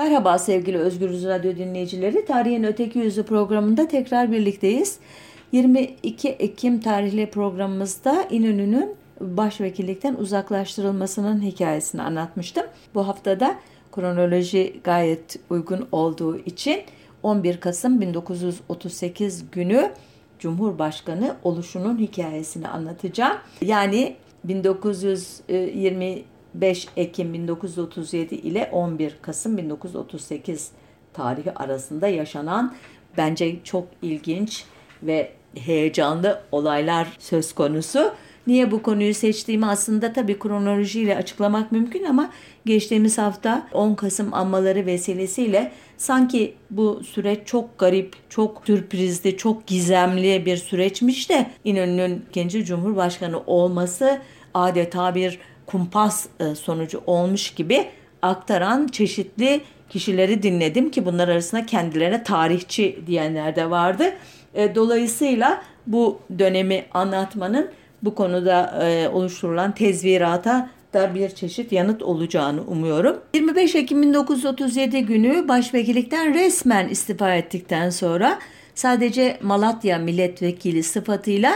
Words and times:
Merhaba 0.00 0.38
sevgili 0.38 0.78
Özgür 0.78 1.24
Radyo 1.24 1.56
dinleyicileri. 1.56 2.24
Tarihin 2.24 2.64
Öteki 2.64 2.98
Yüzü 2.98 3.22
programında 3.22 3.88
tekrar 3.88 4.32
birlikteyiz. 4.32 4.98
22 5.52 6.28
Ekim 6.28 6.80
tarihli 6.80 7.30
programımızda 7.30 8.22
İnönü'nün 8.30 8.94
başvekillikten 9.20 10.14
uzaklaştırılmasının 10.14 11.42
hikayesini 11.42 12.02
anlatmıştım. 12.02 12.66
Bu 12.94 13.08
haftada 13.08 13.54
kronoloji 13.92 14.80
gayet 14.84 15.36
uygun 15.50 15.88
olduğu 15.92 16.38
için 16.38 16.80
11 17.22 17.60
Kasım 17.60 18.00
1938 18.00 19.50
günü 19.52 19.90
Cumhurbaşkanı 20.38 21.36
oluşunun 21.42 21.98
hikayesini 21.98 22.68
anlatacağım. 22.68 23.36
Yani 23.62 24.16
1920 24.44 26.22
5 26.54 26.88
Ekim 26.96 27.34
1937 27.34 28.34
ile 28.34 28.68
11 28.72 29.16
Kasım 29.22 29.56
1938 29.58 30.70
tarihi 31.12 31.54
arasında 31.54 32.08
yaşanan 32.08 32.74
bence 33.16 33.56
çok 33.64 33.88
ilginç 34.02 34.64
ve 35.02 35.32
heyecanlı 35.54 36.40
olaylar 36.52 37.08
söz 37.18 37.54
konusu. 37.54 38.12
Niye 38.46 38.70
bu 38.70 38.82
konuyu 38.82 39.14
seçtiğimi 39.14 39.66
aslında 39.66 40.12
tabii 40.12 40.38
kronolojiyle 40.38 41.16
açıklamak 41.16 41.72
mümkün 41.72 42.04
ama 42.04 42.30
geçtiğimiz 42.66 43.18
hafta 43.18 43.68
10 43.72 43.94
Kasım 43.94 44.34
anmaları 44.34 44.86
vesilesiyle 44.86 45.72
sanki 45.96 46.54
bu 46.70 47.04
süreç 47.04 47.38
çok 47.44 47.78
garip, 47.78 48.16
çok 48.30 48.62
sürprizli, 48.66 49.36
çok 49.36 49.66
gizemli 49.66 50.46
bir 50.46 50.56
süreçmiş 50.56 51.30
de 51.30 51.50
İnönü'nün 51.64 52.24
ikinci 52.30 52.64
Cumhurbaşkanı 52.64 53.40
olması 53.46 54.18
adeta 54.54 55.14
bir 55.14 55.38
kumpas 55.70 56.26
e, 56.40 56.54
sonucu 56.54 57.02
olmuş 57.06 57.50
gibi 57.50 57.86
aktaran 58.22 58.86
çeşitli 58.86 59.60
kişileri 59.88 60.42
dinledim 60.42 60.90
ki 60.90 61.06
bunlar 61.06 61.28
arasında 61.28 61.66
kendilerine 61.66 62.22
tarihçi 62.22 62.98
diyenler 63.06 63.56
de 63.56 63.70
vardı. 63.70 64.04
E, 64.54 64.74
dolayısıyla 64.74 65.62
bu 65.86 66.20
dönemi 66.38 66.84
anlatmanın 66.94 67.70
bu 68.02 68.14
konuda 68.14 68.84
e, 68.84 69.08
oluşturulan 69.08 69.74
tezvirata 69.74 70.70
da 70.92 71.14
bir 71.14 71.28
çeşit 71.28 71.72
yanıt 71.72 72.02
olacağını 72.02 72.62
umuyorum. 72.62 73.20
25 73.34 73.74
Ekim 73.74 74.02
1937 74.02 75.06
günü 75.06 75.48
başvekillikten 75.48 76.34
resmen 76.34 76.88
istifa 76.88 77.34
ettikten 77.34 77.90
sonra 77.90 78.38
sadece 78.74 79.38
Malatya 79.42 79.98
milletvekili 79.98 80.82
sıfatıyla 80.82 81.52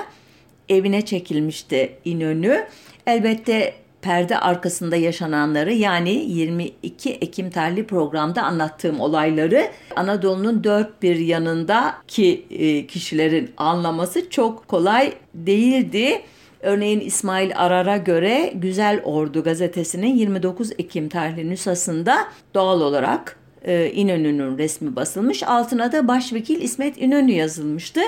evine 0.69 1.03
çekilmişti 1.03 1.99
İnönü. 2.05 2.67
Elbette 3.07 3.84
perde 4.05 4.39
arkasında 4.39 4.97
yaşananları 4.97 5.73
yani 5.73 6.11
22 6.11 7.11
Ekim 7.11 7.51
tarihli 7.51 7.87
programda 7.87 8.43
anlattığım 8.43 9.01
olayları 9.01 9.69
Anadolu'nun 9.97 10.65
dört 10.65 11.03
bir 11.03 11.17
yanındaki 11.17 12.47
e, 12.51 12.87
kişilerin 12.87 13.51
anlaması 13.57 14.31
çok 14.31 14.69
kolay 14.69 15.13
değildi. 15.35 16.23
Örneğin 16.61 17.01
İsmail 17.01 17.53
Arar'a 17.57 17.97
göre 17.97 18.53
Güzel 18.55 19.01
Ordu 19.05 19.43
gazetesinin 19.43 20.15
29 20.17 20.71
Ekim 20.79 21.09
tarihli 21.09 21.51
nüshasında 21.51 22.17
doğal 22.55 22.81
olarak 22.81 23.37
e, 23.65 23.91
İnönü'nün 23.91 24.59
resmi 24.59 24.97
basılmış. 24.97 25.43
Altına 25.43 25.93
da 25.93 26.09
Başvekil 26.09 26.63
İsmet 26.63 26.99
İnönü 26.99 27.33
yazılmıştı. 27.33 28.01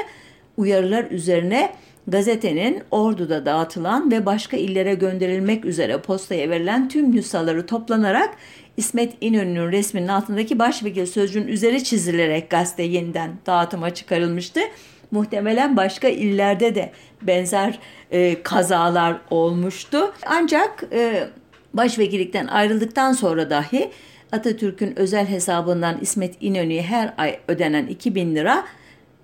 Uyarılar 0.56 1.04
üzerine 1.10 1.72
gazetenin 2.08 2.82
Ordu'da 2.90 3.46
dağıtılan 3.46 4.10
ve 4.10 4.26
başka 4.26 4.56
illere 4.56 4.94
gönderilmek 4.94 5.64
üzere 5.64 5.98
postaya 5.98 6.50
verilen 6.50 6.88
tüm 6.88 7.16
nüshaları 7.16 7.66
toplanarak 7.66 8.30
İsmet 8.76 9.12
İnönü'nün 9.20 9.72
resminin 9.72 10.08
altındaki 10.08 10.58
başvekil 10.58 11.06
sözcüğün 11.06 11.46
üzeri 11.46 11.84
çizilerek 11.84 12.50
gazete 12.50 12.82
yeniden 12.82 13.30
dağıtıma 13.46 13.94
çıkarılmıştı. 13.94 14.60
Muhtemelen 15.10 15.76
başka 15.76 16.08
illerde 16.08 16.74
de 16.74 16.92
benzer 17.22 17.78
e, 18.10 18.42
kazalar 18.42 19.16
olmuştu. 19.30 20.12
Ancak 20.26 20.84
e, 20.92 21.28
başvekillikten 21.74 22.46
ayrıldıktan 22.46 23.12
sonra 23.12 23.50
dahi 23.50 23.90
Atatürk'ün 24.32 24.98
özel 24.98 25.26
hesabından 25.26 25.98
İsmet 26.00 26.34
İnönü'ye 26.40 26.82
her 26.82 27.14
ay 27.18 27.38
ödenen 27.48 27.86
2000 27.86 28.36
lira 28.36 28.64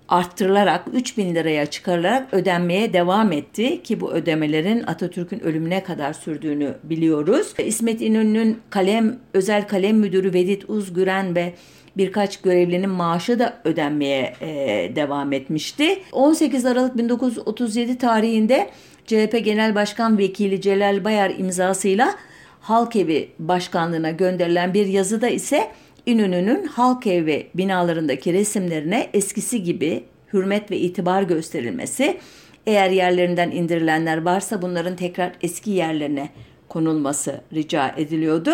arttırılarak 0.09 0.85
3 0.93 1.17
bin 1.17 1.35
liraya 1.35 1.65
çıkarılarak 1.65 2.33
ödenmeye 2.33 2.93
devam 2.93 3.31
etti 3.31 3.83
ki 3.83 4.01
bu 4.01 4.11
ödemelerin 4.11 4.83
Atatürk'ün 4.87 5.39
ölümüne 5.39 5.83
kadar 5.83 6.13
sürdüğünü 6.13 6.75
biliyoruz. 6.83 7.53
İsmet 7.57 8.01
İnönü'nün 8.01 8.59
kalem 8.69 9.19
özel 9.33 9.67
kalem 9.67 9.97
müdürü 9.97 10.33
Vedit 10.33 10.69
Uzgüren 10.69 11.35
ve 11.35 11.53
birkaç 11.97 12.41
görevlinin 12.41 12.89
maaşı 12.89 13.39
da 13.39 13.53
ödenmeye 13.63 14.33
e, 14.41 14.47
devam 14.95 15.33
etmişti. 15.33 15.99
18 16.11 16.65
Aralık 16.65 16.97
1937 16.97 17.97
tarihinde 17.97 18.69
CHP 19.05 19.45
Genel 19.45 19.75
Başkan 19.75 20.17
Vekili 20.17 20.61
Celal 20.61 21.03
Bayar 21.03 21.29
imzasıyla 21.37 22.15
Halk 22.61 22.95
Evi 22.95 23.29
Başkanlığına 23.39 24.11
gönderilen 24.11 24.73
bir 24.73 24.85
yazıda 24.85 25.27
ise 25.27 25.71
İnönü'nün 26.05 26.65
halk 26.65 27.07
evi 27.07 27.47
binalarındaki 27.55 28.33
resimlerine 28.33 29.09
eskisi 29.13 29.63
gibi 29.63 30.03
hürmet 30.33 30.71
ve 30.71 30.77
itibar 30.77 31.23
gösterilmesi, 31.23 32.17
eğer 32.65 32.89
yerlerinden 32.89 33.51
indirilenler 33.51 34.21
varsa 34.21 34.61
bunların 34.61 34.95
tekrar 34.95 35.33
eski 35.41 35.71
yerlerine 35.71 36.29
konulması 36.69 37.41
rica 37.53 37.95
ediliyordu. 37.97 38.51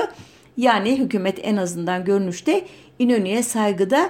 Yani 0.57 0.99
hükümet 0.99 1.39
en 1.43 1.57
azından 1.57 2.05
görünüşte 2.05 2.65
İnönü'ye 2.99 3.43
saygıda 3.43 4.09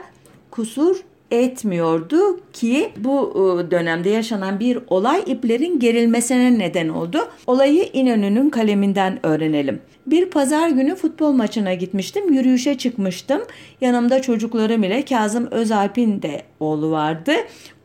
kusur 0.52 1.04
etmiyordu 1.32 2.40
ki 2.54 2.90
bu 2.98 3.32
e, 3.32 3.72
dönemde 3.72 4.10
yaşanan 4.10 4.60
bir 4.60 4.80
olay 4.88 5.24
iplerin 5.26 5.80
gerilmesine 5.80 6.60
neden 6.60 6.90
oldu. 6.90 7.18
Olayı 7.48 7.90
İnönü'nün 7.94 8.50
kaleminden 8.50 9.26
öğrenelim. 9.26 9.82
Bir 10.08 10.26
pazar 10.26 10.70
günü 10.70 10.96
futbol 10.96 11.32
maçına 11.32 11.74
gitmiştim. 11.74 12.34
Yürüyüşe 12.34 12.78
çıkmıştım. 12.78 13.42
Yanımda 13.82 14.22
çocuklarım 14.22 14.84
ile 14.84 15.06
Kazım 15.06 15.48
Özalp'in 15.52 16.22
de 16.22 16.42
oğlu 16.60 16.92
vardı. 16.92 17.32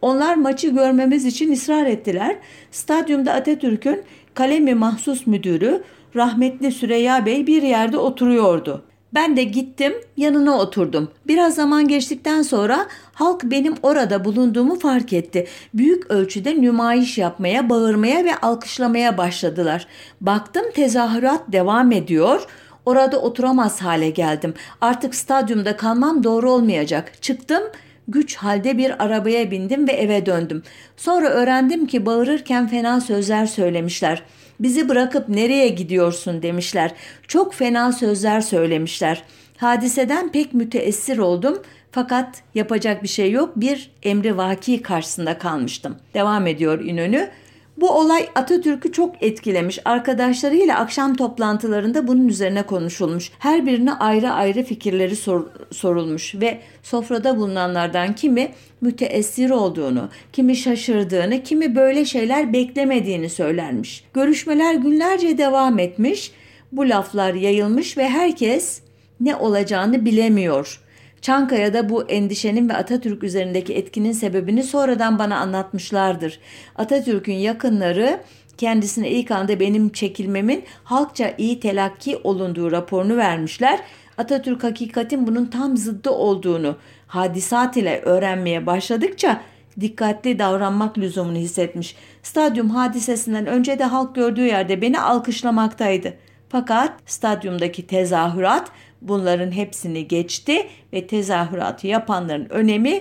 Onlar 0.02 0.34
maçı 0.34 0.68
görmemiz 0.68 1.24
için 1.24 1.52
ısrar 1.52 1.86
ettiler. 1.86 2.36
Stadyumda 2.70 3.32
Atatürk'ün 3.32 4.02
kalemi 4.34 4.74
mahsus 4.74 5.26
müdürü 5.26 5.82
rahmetli 6.16 6.72
Süreyya 6.72 7.26
Bey 7.26 7.46
bir 7.46 7.62
yerde 7.62 7.98
oturuyordu. 7.98 8.84
Ben 9.14 9.36
de 9.36 9.44
gittim 9.44 9.92
yanına 10.16 10.58
oturdum. 10.58 11.10
Biraz 11.26 11.54
zaman 11.54 11.88
geçtikten 11.88 12.42
sonra 12.42 12.86
halk 13.12 13.44
benim 13.44 13.74
orada 13.82 14.24
bulunduğumu 14.24 14.78
fark 14.78 15.12
etti. 15.12 15.46
Büyük 15.74 16.10
ölçüde 16.10 16.62
nümayiş 16.62 17.18
yapmaya, 17.18 17.70
bağırmaya 17.70 18.24
ve 18.24 18.36
alkışlamaya 18.36 19.18
başladılar. 19.18 19.86
Baktım 20.20 20.64
tezahürat 20.74 21.42
devam 21.52 21.92
ediyor. 21.92 22.46
Orada 22.86 23.20
oturamaz 23.20 23.82
hale 23.82 24.10
geldim. 24.10 24.54
Artık 24.80 25.14
stadyumda 25.14 25.76
kalmam 25.76 26.24
doğru 26.24 26.50
olmayacak. 26.50 27.22
Çıktım, 27.22 27.62
güç 28.08 28.36
halde 28.36 28.78
bir 28.78 29.04
arabaya 29.04 29.50
bindim 29.50 29.88
ve 29.88 29.92
eve 29.92 30.26
döndüm. 30.26 30.62
Sonra 30.96 31.28
öğrendim 31.28 31.86
ki 31.86 32.06
bağırırken 32.06 32.68
fena 32.68 33.00
sözler 33.00 33.46
söylemişler.'' 33.46 34.43
Bizi 34.64 34.88
bırakıp 34.88 35.28
nereye 35.28 35.68
gidiyorsun 35.68 36.42
demişler. 36.42 36.92
Çok 37.28 37.54
fena 37.54 37.92
sözler 37.92 38.40
söylemişler. 38.40 39.22
Hadiseden 39.56 40.32
pek 40.32 40.54
müteessir 40.54 41.18
oldum 41.18 41.62
fakat 41.92 42.42
yapacak 42.54 43.02
bir 43.02 43.08
şey 43.08 43.30
yok. 43.30 43.52
Bir 43.56 43.90
emri 44.02 44.36
vaki 44.36 44.82
karşısında 44.82 45.38
kalmıştım. 45.38 45.96
Devam 46.14 46.46
ediyor 46.46 46.84
İnönü. 46.84 47.30
Bu 47.76 47.90
olay 47.90 48.28
Atatürk'ü 48.34 48.92
çok 48.92 49.22
etkilemiş. 49.22 49.78
Arkadaşlarıyla 49.84 50.78
akşam 50.78 51.14
toplantılarında 51.14 52.08
bunun 52.08 52.28
üzerine 52.28 52.62
konuşulmuş. 52.62 53.30
Her 53.38 53.66
birine 53.66 53.92
ayrı 53.92 54.30
ayrı 54.30 54.62
fikirleri 54.62 55.16
sor, 55.16 55.46
sorulmuş 55.70 56.34
ve 56.34 56.60
sofrada 56.82 57.36
bulunanlardan 57.36 58.14
kimi 58.14 58.48
müteessir 58.80 59.50
olduğunu, 59.50 60.08
kimi 60.32 60.56
şaşırdığını, 60.56 61.42
kimi 61.42 61.76
böyle 61.76 62.04
şeyler 62.04 62.52
beklemediğini 62.52 63.28
söylermiş. 63.28 64.04
Görüşmeler 64.14 64.74
günlerce 64.74 65.38
devam 65.38 65.78
etmiş. 65.78 66.32
Bu 66.72 66.88
laflar 66.88 67.34
yayılmış 67.34 67.98
ve 67.98 68.08
herkes 68.08 68.80
ne 69.20 69.36
olacağını 69.36 70.04
bilemiyor. 70.04 70.80
Çankaya'da 71.24 71.88
bu 71.88 72.02
endişenin 72.02 72.68
ve 72.68 72.74
Atatürk 72.74 73.24
üzerindeki 73.24 73.74
etkinin 73.74 74.12
sebebini 74.12 74.62
sonradan 74.62 75.18
bana 75.18 75.36
anlatmışlardır. 75.36 76.38
Atatürk'ün 76.76 77.34
yakınları 77.34 78.20
kendisine 78.58 79.10
ilk 79.10 79.30
anda 79.30 79.60
benim 79.60 79.88
çekilmemin 79.88 80.64
halkça 80.84 81.34
iyi 81.38 81.60
telakki 81.60 82.16
olunduğu 82.24 82.72
raporunu 82.72 83.16
vermişler. 83.16 83.80
Atatürk 84.18 84.64
hakikatin 84.64 85.26
bunun 85.26 85.46
tam 85.46 85.76
zıddı 85.76 86.10
olduğunu 86.10 86.76
hadisat 87.06 87.76
ile 87.76 88.00
öğrenmeye 88.00 88.66
başladıkça 88.66 89.40
dikkatli 89.80 90.38
davranmak 90.38 90.98
lüzumunu 90.98 91.36
hissetmiş. 91.36 91.96
Stadyum 92.22 92.70
hadisesinden 92.70 93.46
önce 93.46 93.78
de 93.78 93.84
halk 93.84 94.14
gördüğü 94.14 94.46
yerde 94.46 94.82
beni 94.82 95.00
alkışlamaktaydı. 95.00 96.14
Fakat 96.48 96.92
stadyumdaki 97.06 97.86
tezahürat 97.86 98.70
bunların 99.08 99.50
hepsini 99.50 100.08
geçti 100.08 100.66
ve 100.92 101.06
tezahüratı 101.06 101.86
yapanların 101.86 102.48
önemi 102.50 103.00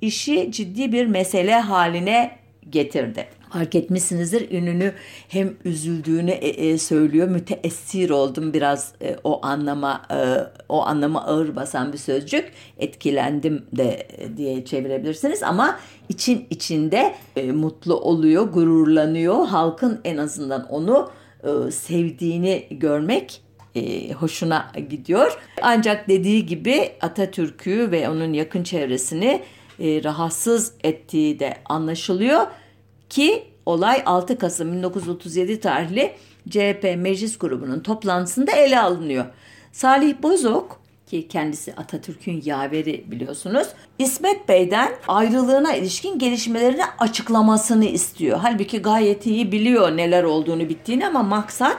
işi 0.00 0.52
ciddi 0.52 0.92
bir 0.92 1.06
mesele 1.06 1.54
haline 1.54 2.38
getirdi. 2.70 3.26
Fark 3.52 3.74
etmişsinizdir 3.74 4.50
ününü 4.50 4.92
hem 5.28 5.54
üzüldüğünü 5.64 6.30
e, 6.30 6.48
e, 6.48 6.78
söylüyor. 6.78 7.28
Müteessir 7.28 8.10
oldum 8.10 8.52
biraz 8.52 8.92
e, 9.02 9.16
o 9.24 9.46
anlama 9.46 10.02
e, 10.10 10.16
o 10.68 10.82
anlama 10.82 11.24
ağır 11.24 11.56
basan 11.56 11.92
bir 11.92 11.98
sözcük. 11.98 12.52
Etkilendim 12.78 13.66
de 13.72 14.06
e, 14.18 14.36
diye 14.36 14.64
çevirebilirsiniz 14.64 15.42
ama 15.42 15.78
için 16.08 16.46
içinde 16.50 17.14
e, 17.36 17.52
mutlu 17.52 18.00
oluyor, 18.00 18.44
gururlanıyor. 18.44 19.46
Halkın 19.46 20.00
en 20.04 20.16
azından 20.16 20.66
onu 20.68 21.10
e, 21.44 21.70
sevdiğini 21.70 22.66
görmek 22.70 23.43
e, 23.74 24.12
hoşuna 24.12 24.72
gidiyor. 24.90 25.38
Ancak 25.62 26.08
dediği 26.08 26.46
gibi 26.46 26.92
Atatürk'ü 27.00 27.90
ve 27.90 28.08
onun 28.08 28.32
yakın 28.32 28.62
çevresini 28.62 29.42
e, 29.80 30.04
rahatsız 30.04 30.72
ettiği 30.84 31.38
de 31.38 31.56
anlaşılıyor 31.64 32.46
ki 33.10 33.44
olay 33.66 34.02
6 34.06 34.38
Kasım 34.38 34.72
1937 34.72 35.60
tarihli 35.60 36.12
CHP 36.50 36.94
meclis 36.96 37.38
grubunun 37.38 37.80
toplantısında 37.80 38.52
ele 38.52 38.80
alınıyor. 38.80 39.24
Salih 39.72 40.22
Bozok 40.22 40.80
ki 41.06 41.28
kendisi 41.28 41.74
Atatürk'ün 41.74 42.42
yaveri 42.44 43.04
biliyorsunuz. 43.10 43.68
İsmet 43.98 44.48
Bey'den 44.48 44.92
ayrılığına 45.08 45.74
ilişkin 45.74 46.18
gelişmelerini 46.18 46.82
açıklamasını 46.98 47.84
istiyor. 47.84 48.38
Halbuki 48.42 48.78
gayet 48.78 49.26
iyi 49.26 49.52
biliyor 49.52 49.96
neler 49.96 50.24
olduğunu 50.24 50.68
bittiğini 50.68 51.06
ama 51.06 51.22
maksat 51.22 51.76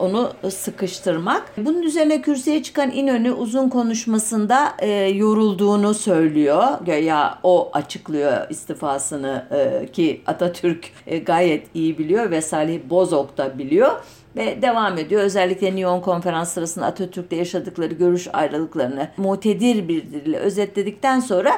onu 0.00 0.32
sıkıştırmak. 0.50 1.52
Bunun 1.56 1.82
üzerine 1.82 2.22
kürsüye 2.22 2.62
çıkan 2.62 2.90
İnönü 2.90 3.32
uzun 3.32 3.68
konuşmasında 3.68 4.72
e, 4.78 4.88
yorulduğunu 5.08 5.94
söylüyor. 5.94 6.86
Ya 6.86 7.38
o 7.42 7.70
açıklıyor 7.72 8.50
istifasını 8.50 9.44
e, 9.50 9.86
ki 9.92 10.22
Atatürk 10.26 10.92
e, 11.06 11.18
gayet 11.18 11.66
iyi 11.74 11.98
biliyor 11.98 12.30
ve 12.30 12.40
Salih 12.40 12.80
Bozok 12.90 13.38
da 13.38 13.58
biliyor 13.58 13.90
ve 14.36 14.62
devam 14.62 14.98
ediyor. 14.98 15.22
Özellikle 15.22 15.76
Nyon 15.76 16.00
konferans 16.00 16.52
sırasında 16.52 16.86
Atatürk'te 16.86 17.36
yaşadıkları 17.36 17.94
görüş 17.94 18.28
ayrılıklarını 18.32 19.08
mutedir 19.16 19.88
bir 19.88 20.02
dille 20.02 20.36
özetledikten 20.36 21.20
sonra 21.20 21.52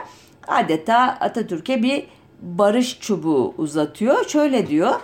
adeta 0.49 0.99
Atatürk'e 1.21 1.83
bir 1.83 2.07
barış 2.43 3.01
çubuğu 3.01 3.55
uzatıyor. 3.59 4.29
Şöyle 4.29 4.67
diyor. 4.67 4.95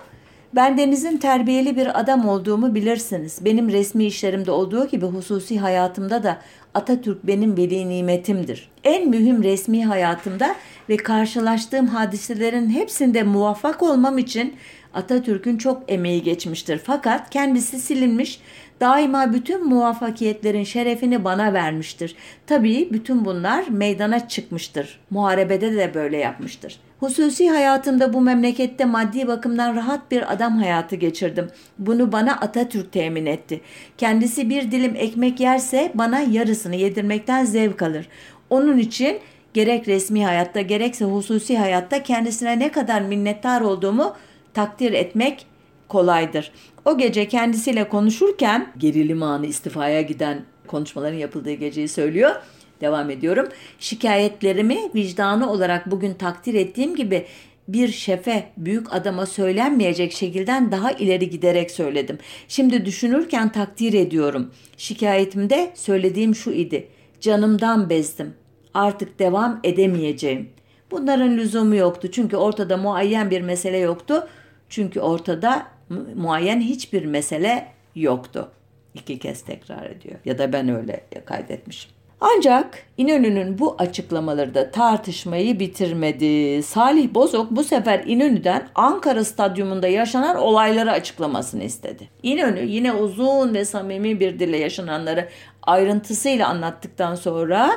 Ben 0.55 0.77
Deniz'in 0.77 1.17
terbiyeli 1.17 1.75
bir 1.77 1.99
adam 1.99 2.27
olduğumu 2.27 2.75
bilirsiniz. 2.75 3.45
Benim 3.45 3.69
resmi 3.69 4.05
işlerimde 4.05 4.51
olduğu 4.51 4.87
gibi 4.87 5.05
hususi 5.05 5.59
hayatımda 5.59 6.23
da 6.23 6.37
Atatürk 6.73 7.27
benim 7.27 7.57
veli 7.57 7.89
nimetimdir. 7.89 8.69
En 8.83 9.09
mühim 9.09 9.43
resmi 9.43 9.85
hayatımda 9.85 10.55
ve 10.89 10.97
karşılaştığım 10.97 11.87
hadiselerin 11.87 12.69
hepsinde 12.69 13.23
muvaffak 13.23 13.83
olmam 13.83 14.17
için 14.17 14.55
Atatürk'ün 14.93 15.57
çok 15.57 15.83
emeği 15.91 16.23
geçmiştir. 16.23 16.81
Fakat 16.83 17.29
kendisi 17.29 17.79
silinmiş, 17.79 18.41
daima 18.81 19.33
bütün 19.33 19.67
muvaffakiyetlerin 19.67 20.63
şerefini 20.63 21.23
bana 21.23 21.53
vermiştir. 21.53 22.15
Tabii 22.47 22.89
bütün 22.91 23.25
bunlar 23.25 23.67
meydana 23.67 24.27
çıkmıştır. 24.27 24.99
Muharebede 25.09 25.75
de 25.75 25.93
böyle 25.93 26.17
yapmıştır. 26.17 26.79
Hususi 26.99 27.49
hayatımda 27.49 28.13
bu 28.13 28.21
memlekette 28.21 28.85
maddi 28.85 29.27
bakımdan 29.27 29.75
rahat 29.75 30.11
bir 30.11 30.33
adam 30.33 30.57
hayatı 30.57 30.95
geçirdim. 30.95 31.47
Bunu 31.77 32.11
bana 32.11 32.33
Atatürk 32.33 32.91
temin 32.91 33.25
etti. 33.25 33.61
Kendisi 33.97 34.49
bir 34.49 34.71
dilim 34.71 34.95
ekmek 34.95 35.39
yerse 35.39 35.91
bana 35.93 36.19
yarısını 36.19 36.75
yedirmekten 36.75 37.45
zevk 37.45 37.81
alır. 37.81 38.07
Onun 38.49 38.77
için 38.77 39.19
gerek 39.53 39.87
resmi 39.87 40.25
hayatta 40.25 40.61
gerekse 40.61 41.05
hususi 41.05 41.57
hayatta 41.57 42.03
kendisine 42.03 42.59
ne 42.59 42.71
kadar 42.71 43.01
minnettar 43.01 43.61
olduğumu 43.61 44.15
takdir 44.53 44.93
etmek 44.93 45.45
kolaydır. 45.87 46.51
O 46.85 46.97
gece 46.97 47.27
kendisiyle 47.27 47.89
konuşurken 47.89 48.67
gerilim 48.77 49.23
anı 49.23 49.45
istifaya 49.45 50.01
giden 50.01 50.41
konuşmaların 50.67 51.17
yapıldığı 51.17 51.53
geceyi 51.53 51.87
söylüyor. 51.87 52.35
Devam 52.81 53.09
ediyorum. 53.09 53.47
Şikayetlerimi 53.79 54.77
vicdanı 54.95 55.51
olarak 55.51 55.91
bugün 55.91 56.13
takdir 56.13 56.53
ettiğim 56.53 56.95
gibi 56.95 57.25
bir 57.67 57.87
şefe, 57.87 58.49
büyük 58.57 58.93
adama 58.93 59.25
söylenmeyecek 59.25 60.13
şekilden 60.13 60.71
daha 60.71 60.91
ileri 60.91 61.29
giderek 61.29 61.71
söyledim. 61.71 62.17
Şimdi 62.47 62.85
düşünürken 62.85 63.51
takdir 63.51 63.93
ediyorum. 63.93 64.51
Şikayetimde 64.77 65.71
söylediğim 65.75 66.35
şu 66.35 66.51
idi. 66.51 66.87
Canımdan 67.21 67.89
bezdim. 67.89 68.33
Artık 68.73 69.19
devam 69.19 69.59
edemeyeceğim. 69.63 70.49
Bunların 70.91 71.37
lüzumu 71.37 71.75
yoktu 71.75 72.11
çünkü 72.11 72.37
ortada 72.37 72.77
muayyen 72.77 73.31
bir 73.31 73.41
mesele 73.41 73.77
yoktu. 73.77 74.27
Çünkü 74.69 74.99
ortada 74.99 75.67
muayyen 76.15 76.61
hiçbir 76.61 77.05
mesele 77.05 77.67
yoktu. 77.95 78.51
İki 78.93 79.19
kez 79.19 79.41
tekrar 79.41 79.85
ediyor. 79.85 80.15
Ya 80.25 80.37
da 80.37 80.53
ben 80.53 80.69
öyle 80.69 81.05
kaydetmişim. 81.25 81.98
Ancak 82.21 82.83
İnönü'nün 82.97 83.59
bu 83.59 83.75
açıklamaları 83.77 84.53
da 84.53 84.71
tartışmayı 84.71 85.59
bitirmedi. 85.59 86.63
Salih 86.63 87.13
Bozok 87.13 87.51
bu 87.51 87.63
sefer 87.63 88.03
İnönü'den 88.05 88.67
Ankara 88.75 89.23
Stadyumunda 89.23 89.87
yaşanan 89.87 90.37
olayları 90.37 90.91
açıklamasını 90.91 91.63
istedi. 91.63 92.09
İnönü 92.23 92.65
yine 92.65 92.93
uzun 92.93 93.53
ve 93.53 93.65
samimi 93.65 94.19
bir 94.19 94.39
dille 94.39 94.57
yaşananları 94.57 95.29
ayrıntısıyla 95.63 96.47
anlattıktan 96.47 97.15
sonra 97.15 97.71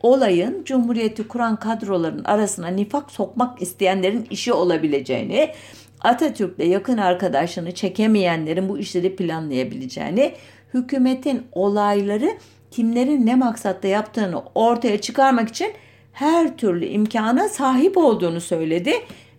olayın 0.00 0.64
Cumhuriyeti 0.64 1.28
kuran 1.28 1.56
kadroların 1.56 2.24
arasına 2.24 2.68
nifak 2.68 3.10
sokmak 3.10 3.62
isteyenlerin 3.62 4.26
işi 4.30 4.52
olabileceğini, 4.52 5.52
Atatürk'le 6.00 6.64
yakın 6.64 6.98
arkadaşlığını 6.98 7.72
çekemeyenlerin 7.72 8.68
bu 8.68 8.78
işleri 8.78 9.16
planlayabileceğini, 9.16 10.32
hükümetin 10.74 11.42
olayları 11.52 12.30
kimlerin 12.76 13.26
ne 13.26 13.34
maksatta 13.34 13.88
yaptığını 13.88 14.42
ortaya 14.54 15.00
çıkarmak 15.00 15.48
için 15.48 15.72
her 16.12 16.56
türlü 16.56 16.86
imkana 16.86 17.48
sahip 17.48 17.96
olduğunu 17.96 18.40
söyledi 18.40 18.92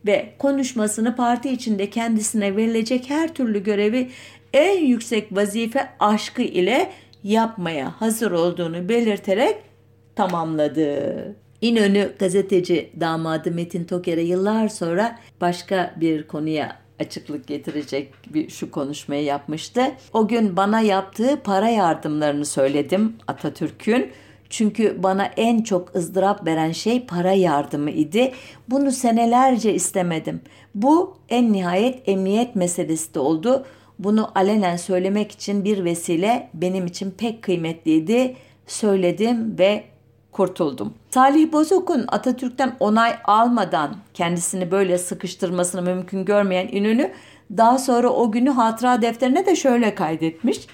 ve 0.05 0.33
konuşmasını 0.39 1.15
parti 1.15 1.49
içinde 1.49 1.89
kendisine 1.89 2.55
verilecek 2.55 3.09
her 3.09 3.33
türlü 3.33 3.63
görevi 3.63 4.09
en 4.53 4.85
yüksek 4.85 5.35
vazife 5.35 5.89
aşkı 5.99 6.41
ile 6.41 6.91
yapmaya 7.23 8.01
hazır 8.01 8.31
olduğunu 8.31 8.89
belirterek 8.89 9.55
tamamladı. 10.15 11.35
İnönü 11.61 12.11
gazeteci 12.19 12.89
damadı 12.99 13.51
Metin 13.51 13.83
Toker'e 13.83 14.21
yıllar 14.21 14.67
sonra 14.67 15.19
başka 15.41 15.93
bir 15.99 16.27
konuya 16.27 16.75
açıklık 16.99 17.47
getirecek 17.47 18.13
bir 18.33 18.49
şu 18.49 18.71
konuşmayı 18.71 19.23
yapmıştı. 19.23 19.81
O 20.13 20.27
gün 20.27 20.57
bana 20.57 20.81
yaptığı 20.81 21.41
para 21.43 21.69
yardımlarını 21.69 22.45
söyledim 22.45 23.15
Atatürk'ün. 23.27 24.11
Çünkü 24.49 25.03
bana 25.03 25.25
en 25.25 25.61
çok 25.61 25.95
ızdırap 25.95 26.45
veren 26.45 26.71
şey 26.71 27.05
para 27.05 27.31
yardımı 27.31 27.89
idi. 27.89 28.33
Bunu 28.67 28.91
senelerce 28.91 29.73
istemedim. 29.73 30.41
Bu 30.75 31.17
en 31.29 31.53
nihayet 31.53 32.09
emniyet 32.09 32.55
meselesi 32.55 33.13
de 33.13 33.19
oldu. 33.19 33.65
Bunu 33.99 34.31
alenen 34.35 34.77
söylemek 34.77 35.31
için 35.31 35.63
bir 35.63 35.85
vesile 35.85 36.49
benim 36.53 36.85
için 36.85 37.11
pek 37.11 37.41
kıymetliydi. 37.41 38.35
Söyledim 38.67 39.57
ve 39.59 39.83
kurtuldum. 40.37 40.93
Salih 41.09 41.51
Bozok'un 41.51 42.05
Atatürk'ten 42.07 42.75
onay 42.79 43.15
almadan 43.23 43.95
kendisini 44.13 44.71
böyle 44.71 44.97
sıkıştırmasını 44.97 45.81
mümkün 45.81 46.25
görmeyen 46.25 46.67
İnönü 46.67 47.11
daha 47.57 47.77
sonra 47.77 48.09
o 48.09 48.31
günü 48.31 48.49
hatıra 48.49 49.01
defterine 49.01 49.45
de 49.45 49.55
şöyle 49.55 49.95
kaydetmiş. 49.95 50.67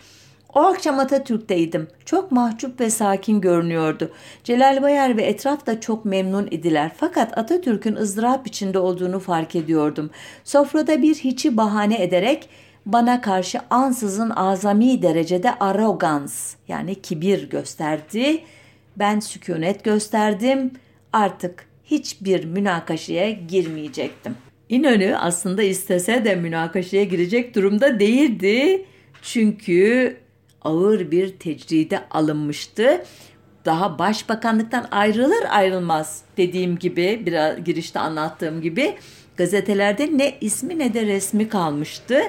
O 0.55 0.59
akşam 0.59 0.99
Atatürk'teydim. 0.99 1.87
Çok 2.05 2.31
mahcup 2.31 2.79
ve 2.79 2.89
sakin 2.89 3.41
görünüyordu. 3.41 4.11
Celal 4.43 4.81
Bayar 4.81 5.17
ve 5.17 5.23
etraf 5.23 5.65
da 5.65 5.81
çok 5.81 6.05
memnun 6.05 6.47
idiler. 6.51 6.91
Fakat 6.97 7.37
Atatürk'ün 7.37 7.95
ızdırap 7.95 8.47
içinde 8.47 8.79
olduğunu 8.79 9.19
fark 9.19 9.55
ediyordum. 9.55 10.09
Sofrada 10.43 11.01
bir 11.01 11.15
hiçi 11.15 11.57
bahane 11.57 12.03
ederek 12.03 12.49
bana 12.85 13.21
karşı 13.21 13.59
ansızın 13.69 14.29
azami 14.29 15.01
derecede 15.01 15.59
arrogans 15.59 16.55
yani 16.67 16.95
kibir 16.95 17.49
gösterdi 17.49 18.43
ben 18.95 19.19
sükunet 19.19 19.83
gösterdim. 19.83 20.71
Artık 21.13 21.65
hiçbir 21.83 22.45
münakaşaya 22.45 23.31
girmeyecektim. 23.31 24.35
İnönü 24.69 25.15
aslında 25.17 25.63
istese 25.63 26.25
de 26.25 26.35
münakaşaya 26.35 27.03
girecek 27.03 27.55
durumda 27.55 27.99
değildi. 27.99 28.85
Çünkü 29.21 30.17
ağır 30.61 31.11
bir 31.11 31.29
tecride 31.29 31.99
alınmıştı. 32.11 33.03
Daha 33.65 33.99
başbakanlıktan 33.99 34.87
ayrılır 34.91 35.43
ayrılmaz 35.49 36.21
dediğim 36.37 36.77
gibi 36.77 37.23
biraz 37.25 37.63
girişte 37.63 37.99
anlattığım 37.99 38.61
gibi 38.61 38.95
gazetelerde 39.37 40.17
ne 40.17 40.35
ismi 40.41 40.79
ne 40.79 40.93
de 40.93 41.05
resmi 41.05 41.49
kalmıştı. 41.49 42.21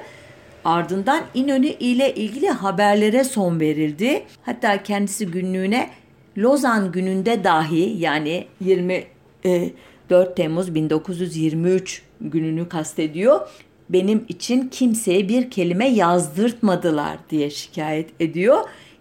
Ardından 0.65 1.23
İnönü 1.35 1.67
ile 1.67 2.15
ilgili 2.15 2.51
haberlere 2.51 3.25
son 3.25 3.61
verildi. 3.61 4.23
Hatta 4.43 4.83
kendisi 4.83 5.27
günlüğüne 5.27 5.91
Lozan 6.39 6.93
gününde 6.93 7.45
dahi 7.45 7.97
yani 7.99 8.47
24 8.61 10.37
Temmuz 10.37 10.75
1923 10.75 12.03
gününü 12.21 12.69
kastediyor. 12.69 13.41
Benim 13.89 14.25
için 14.29 14.69
kimseye 14.69 15.29
bir 15.29 15.51
kelime 15.51 15.89
yazdırtmadılar 15.89 17.19
diye 17.31 17.51
şikayet 17.51 18.11
ediyor 18.21 18.59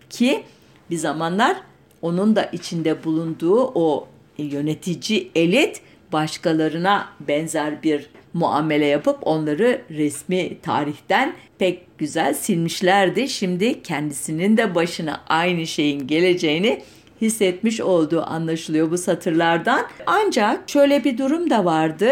ki 0.09 0.43
bir 0.89 0.97
zamanlar 0.97 1.57
onun 2.01 2.35
da 2.35 2.43
içinde 2.43 3.03
bulunduğu 3.03 3.71
o 3.75 4.07
yönetici 4.37 5.31
elit 5.35 5.81
başkalarına 6.11 7.07
benzer 7.19 7.83
bir 7.83 8.09
muamele 8.33 8.85
yapıp 8.85 9.17
onları 9.21 9.81
resmi 9.89 10.61
tarihten 10.61 11.33
pek 11.59 11.97
güzel 11.97 12.33
silmişlerdi. 12.33 13.29
Şimdi 13.29 13.83
kendisinin 13.83 14.57
de 14.57 14.75
başına 14.75 15.21
aynı 15.27 15.67
şeyin 15.67 16.07
geleceğini 16.07 16.81
hissetmiş 17.23 17.81
olduğu 17.81 18.21
anlaşılıyor 18.21 18.91
bu 18.91 18.97
satırlardan. 18.97 19.81
Ancak 20.05 20.69
şöyle 20.69 21.03
bir 21.03 21.17
durum 21.17 21.49
da 21.49 21.65
vardı. 21.65 22.07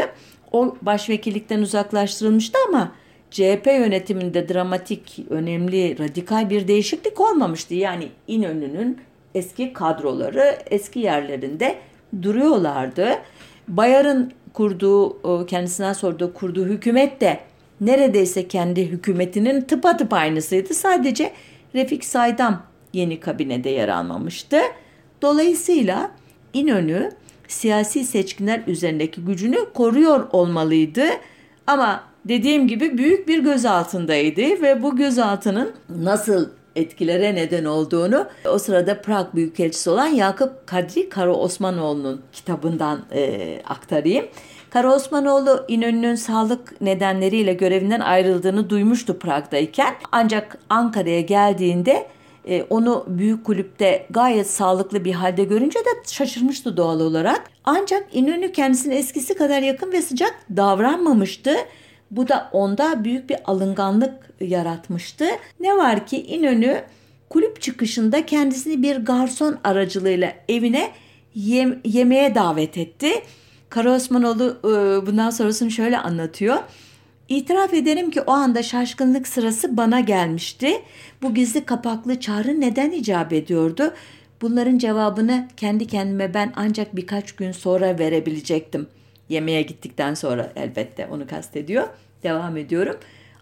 O 0.51 0.75
başvekillikten 0.81 1.59
uzaklaştırılmıştı 1.59 2.57
ama 2.67 2.91
CHP 3.31 3.67
yönetiminde 3.67 4.49
dramatik, 4.49 5.19
önemli, 5.29 5.99
radikal 5.99 6.49
bir 6.49 6.67
değişiklik 6.67 7.21
olmamıştı. 7.21 7.73
Yani 7.73 8.07
İnönü'nün 8.27 8.97
eski 9.35 9.73
kadroları 9.73 10.57
eski 10.65 10.99
yerlerinde 10.99 11.75
duruyorlardı. 12.21 13.09
Bayar'ın 13.67 14.31
kurduğu, 14.53 15.45
kendisinden 15.45 15.93
sorduğu 15.93 16.33
kurduğu 16.33 16.65
hükümet 16.65 17.21
de 17.21 17.39
neredeyse 17.81 18.47
kendi 18.47 18.85
hükümetinin 18.85 19.61
tıpatıp 19.61 20.13
aynısıydı. 20.13 20.73
Sadece 20.73 21.31
Refik 21.75 22.05
Saydam 22.05 22.63
yeni 22.93 23.19
kabinede 23.19 23.69
yer 23.69 23.89
almamıştı. 23.89 24.57
Dolayısıyla 25.21 26.11
İnönü 26.53 27.11
siyasi 27.47 28.03
seçkinler 28.03 28.61
üzerindeki 28.67 29.21
gücünü 29.21 29.57
koruyor 29.73 30.27
olmalıydı. 30.31 31.03
Ama 31.67 32.03
dediğim 32.25 32.67
gibi 32.67 32.97
büyük 32.97 33.27
bir 33.27 33.39
gözaltındaydı 33.39 34.41
ve 34.41 34.83
bu 34.83 34.95
gözaltının 34.95 35.73
nasıl 35.89 36.49
etkilere 36.75 37.35
neden 37.35 37.65
olduğunu 37.65 38.27
o 38.49 38.59
sırada 38.59 39.01
Prag 39.01 39.35
Büyükelçisi 39.35 39.89
olan 39.89 40.07
Yakup 40.07 40.67
Kadri 40.67 41.09
Kara 41.09 41.33
Osmanoğlu'nun 41.33 42.21
kitabından 42.33 42.99
e, 43.13 43.61
aktarayım. 43.67 44.25
Kara 44.69 44.95
Osmanoğlu 44.95 45.65
İnönü'nün 45.67 46.15
sağlık 46.15 46.81
nedenleriyle 46.81 47.53
görevinden 47.53 47.99
ayrıldığını 47.99 48.69
duymuştu 48.69 49.19
Prag'dayken. 49.19 49.95
Ancak 50.11 50.57
Ankara'ya 50.69 51.21
geldiğinde 51.21 52.07
e, 52.48 52.63
onu 52.63 53.05
büyük 53.07 53.45
kulüpte 53.45 54.05
gayet 54.10 54.50
sağlıklı 54.50 55.05
bir 55.05 55.13
halde 55.13 55.43
görünce 55.43 55.79
de 55.79 55.89
şaşırmıştı 56.07 56.77
doğal 56.77 57.00
olarak. 57.00 57.50
Ancak 57.63 58.07
İnönü 58.13 58.51
kendisine 58.51 58.95
eskisi 58.95 59.36
kadar 59.36 59.62
yakın 59.62 59.91
ve 59.91 60.01
sıcak 60.01 60.36
davranmamıştı. 60.55 61.55
Bu 62.12 62.27
da 62.27 62.50
onda 62.51 63.03
büyük 63.03 63.29
bir 63.29 63.38
alınganlık 63.45 64.13
yaratmıştı. 64.41 65.25
Ne 65.60 65.77
var 65.77 66.07
ki 66.07 66.24
İnönü 66.24 66.81
kulüp 67.29 67.62
çıkışında 67.62 68.25
kendisini 68.25 68.83
bir 68.83 68.98
garson 68.98 69.57
aracılığıyla 69.63 70.33
evine 70.50 70.91
yem- 71.36 71.79
yemeğe 71.86 72.36
davet 72.36 72.77
etti. 72.77 73.12
Kara 73.69 73.95
Osmanoğlu 73.95 74.57
e, 74.63 74.67
bundan 75.07 75.29
sonrasını 75.29 75.71
şöyle 75.71 75.98
anlatıyor. 75.98 76.57
İtiraf 77.31 77.73
ederim 77.73 78.11
ki 78.11 78.21
o 78.21 78.31
anda 78.31 78.63
şaşkınlık 78.63 79.27
sırası 79.27 79.77
bana 79.77 80.00
gelmişti. 80.00 80.81
Bu 81.21 81.33
gizli 81.33 81.65
kapaklı 81.65 82.19
çağrı 82.19 82.61
neden 82.61 82.91
icap 82.91 83.33
ediyordu? 83.33 83.93
Bunların 84.41 84.77
cevabını 84.77 85.47
kendi 85.57 85.88
kendime 85.88 86.33
ben 86.33 86.53
ancak 86.55 86.95
birkaç 86.95 87.31
gün 87.31 87.51
sonra 87.51 88.00
verebilecektim. 88.00 88.88
Yemeğe 89.29 89.61
gittikten 89.61 90.13
sonra 90.13 90.51
elbette 90.55 91.07
onu 91.11 91.27
kastediyor. 91.27 91.88
Devam 92.23 92.57
ediyorum. 92.57 92.97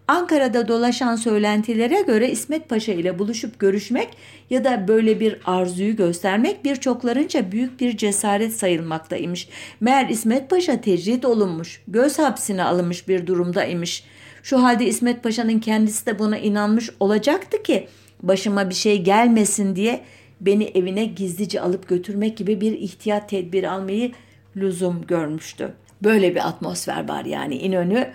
Ankara'da 0.10 0.68
dolaşan 0.68 1.16
söylentilere 1.16 2.02
göre 2.02 2.32
İsmet 2.32 2.70
Paşa 2.70 2.92
ile 2.92 3.20
buluşup 3.20 3.60
görüşmek 3.60 4.10
ya 4.50 4.64
da 4.64 4.88
böyle 4.88 5.20
bir 5.20 5.38
arzuyu 5.46 5.96
göstermek 5.96 6.66
birçoklarınca 6.66 7.52
büyük 7.52 7.80
bir 7.80 7.98
cesaret 7.98 8.54
sayılmaktaymış. 8.54 9.50
Meğer 9.80 10.10
İsmet 10.10 10.50
Paşa 10.50 10.82
tecrit 10.82 11.26
olunmuş, 11.26 11.82
göz 11.88 12.20
hapsine 12.20 12.64
alınmış 12.64 13.08
bir 13.08 13.28
durumdaymış. 13.28 14.04
Şu 14.44 14.64
halde 14.64 14.86
İsmet 14.86 15.24
Paşa'nın 15.24 15.60
kendisi 15.60 16.06
de 16.06 16.20
buna 16.20 16.38
inanmış 16.38 16.90
olacaktı 17.00 17.64
ki 17.64 17.88
başıma 18.24 18.70
bir 18.70 18.76
şey 18.76 19.04
gelmesin 19.04 19.76
diye 19.76 20.02
beni 20.42 20.64
evine 20.64 21.06
gizlice 21.06 21.62
alıp 21.62 21.88
götürmek 21.88 22.38
gibi 22.38 22.62
bir 22.62 22.72
ihtiyat 22.72 23.30
tedbiri 23.30 23.70
almayı 23.70 24.12
lüzum 24.58 25.08
görmüştü. 25.08 25.74
Böyle 26.04 26.36
bir 26.36 26.48
atmosfer 26.48 27.08
var 27.08 27.26
yani 27.26 27.56
İnönü 27.56 28.08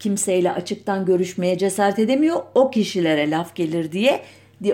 kimseyle 0.00 0.52
açıktan 0.52 1.04
görüşmeye 1.04 1.58
cesaret 1.58 1.98
edemiyor. 1.98 2.42
O 2.54 2.70
kişilere 2.70 3.30
laf 3.30 3.54
gelir 3.54 3.92
diye 3.92 4.22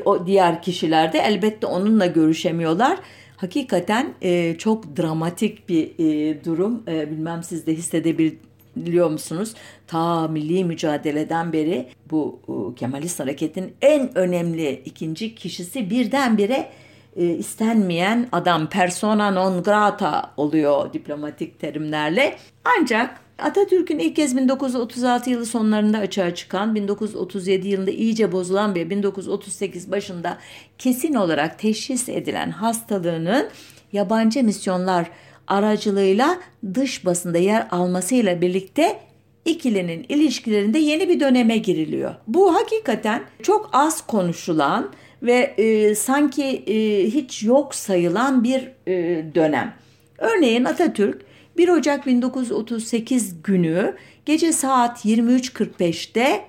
o 0.05 0.27
diğer 0.27 0.63
kişiler 0.63 1.13
de 1.13 1.19
elbette 1.19 1.67
onunla 1.67 2.07
görüşemiyorlar. 2.07 2.99
Hakikaten 3.37 4.15
e, 4.23 4.59
çok 4.59 4.97
dramatik 4.97 5.69
bir 5.69 5.91
e, 5.99 6.45
durum. 6.45 6.83
E, 6.89 7.11
bilmem 7.11 7.43
siz 7.43 7.67
de 7.67 7.75
hissedebiliyor 7.75 9.11
musunuz? 9.11 9.55
Ta 9.87 10.29
milli 10.29 10.65
mücadeleden 10.65 11.53
beri 11.53 11.89
bu 12.11 12.41
e, 12.49 12.75
Kemalist 12.75 13.21
hareketin 13.21 13.75
en 13.83 14.19
önemli 14.19 14.83
ikinci 14.85 15.35
kişisi 15.35 15.91
birdenbire 15.91 16.69
e, 17.17 17.25
istenmeyen 17.25 18.29
adam 18.33 18.69
persona 18.69 19.31
non 19.31 19.63
grata 19.63 20.33
oluyor 20.37 20.93
diplomatik 20.93 21.61
terimlerle. 21.61 22.37
Ancak 22.79 23.21
Atatürk'ün 23.39 23.99
ilk 23.99 24.17
kez 24.17 24.37
1936 24.37 25.31
yılı 25.31 25.47
sonlarında 25.47 25.99
açığa 25.99 26.35
çıkan, 26.35 26.75
1937 26.75 27.69
yılında 27.69 27.91
iyice 27.91 28.33
bozulan 28.33 28.75
ve 28.75 28.91
1938 28.91 29.91
başında 29.91 30.39
kesin 30.79 31.15
olarak 31.15 31.59
teşhis 31.59 32.09
edilen 32.09 32.51
hastalığının 32.51 33.49
yabancı 33.93 34.45
misyonlar 34.45 35.11
aracılığıyla 35.47 36.39
dış 36.75 37.05
basında 37.05 37.39
yer 37.39 37.67
almasıyla 37.71 38.41
birlikte 38.41 39.01
ikilinin 39.45 40.07
ilişkilerinde 40.09 40.79
yeni 40.79 41.09
bir 41.09 41.21
döneme 41.21 41.59
giriliyor. 41.59 42.15
Bu 42.27 42.55
hakikaten 42.55 43.23
çok 43.43 43.71
az 43.73 44.07
konuşulan 44.07 44.93
ve 45.23 45.55
e, 45.59 45.95
sanki 45.95 46.45
e, 46.45 47.07
hiç 47.11 47.43
yok 47.43 47.75
sayılan 47.75 48.45
bir 48.45 48.69
e, 48.87 49.25
dönem. 49.35 49.75
Örneğin 50.19 50.65
Atatürk 50.65 51.26
1 51.59 51.69
Ocak 51.69 52.07
1938 52.07 53.43
günü 53.43 53.95
gece 54.27 54.53
saat 54.53 55.05
23.45'te 55.05 56.45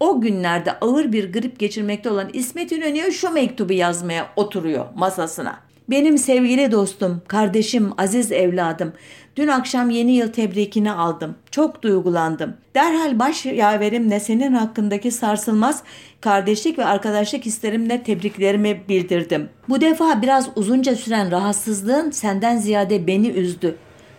o 0.00 0.20
günlerde 0.20 0.72
ağır 0.80 1.12
bir 1.12 1.32
grip 1.32 1.58
geçirmekte 1.58 2.10
olan 2.10 2.30
İsmet 2.32 2.72
İnönü'ye 2.72 3.10
şu 3.10 3.30
mektubu 3.30 3.72
yazmaya 3.72 4.28
oturuyor 4.36 4.86
masasına. 4.94 5.66
Benim 5.90 6.18
sevgili 6.18 6.72
dostum, 6.72 7.22
kardeşim, 7.28 7.92
aziz 7.98 8.32
evladım. 8.32 8.92
Dün 9.36 9.48
akşam 9.48 9.90
yeni 9.90 10.12
yıl 10.12 10.28
tebrikini 10.28 10.92
aldım. 10.92 11.34
Çok 11.50 11.82
duygulandım. 11.82 12.54
Derhal 12.74 13.18
baş 13.18 13.46
yaverimle 13.46 14.20
senin 14.20 14.52
hakkındaki 14.52 15.10
sarsılmaz 15.10 15.82
kardeşlik 16.20 16.78
ve 16.78 16.84
arkadaşlık 16.84 17.46
hislerimle 17.46 18.02
tebriklerimi 18.02 18.80
bildirdim. 18.88 19.48
Bu 19.68 19.80
defa 19.80 20.22
biraz 20.22 20.48
uzunca 20.56 20.96
süren 20.96 21.30
rahatsızlığın 21.30 22.10
senden 22.10 22.56
ziyade 22.56 23.06
beni 23.06 23.28
üzdü. 23.28 23.76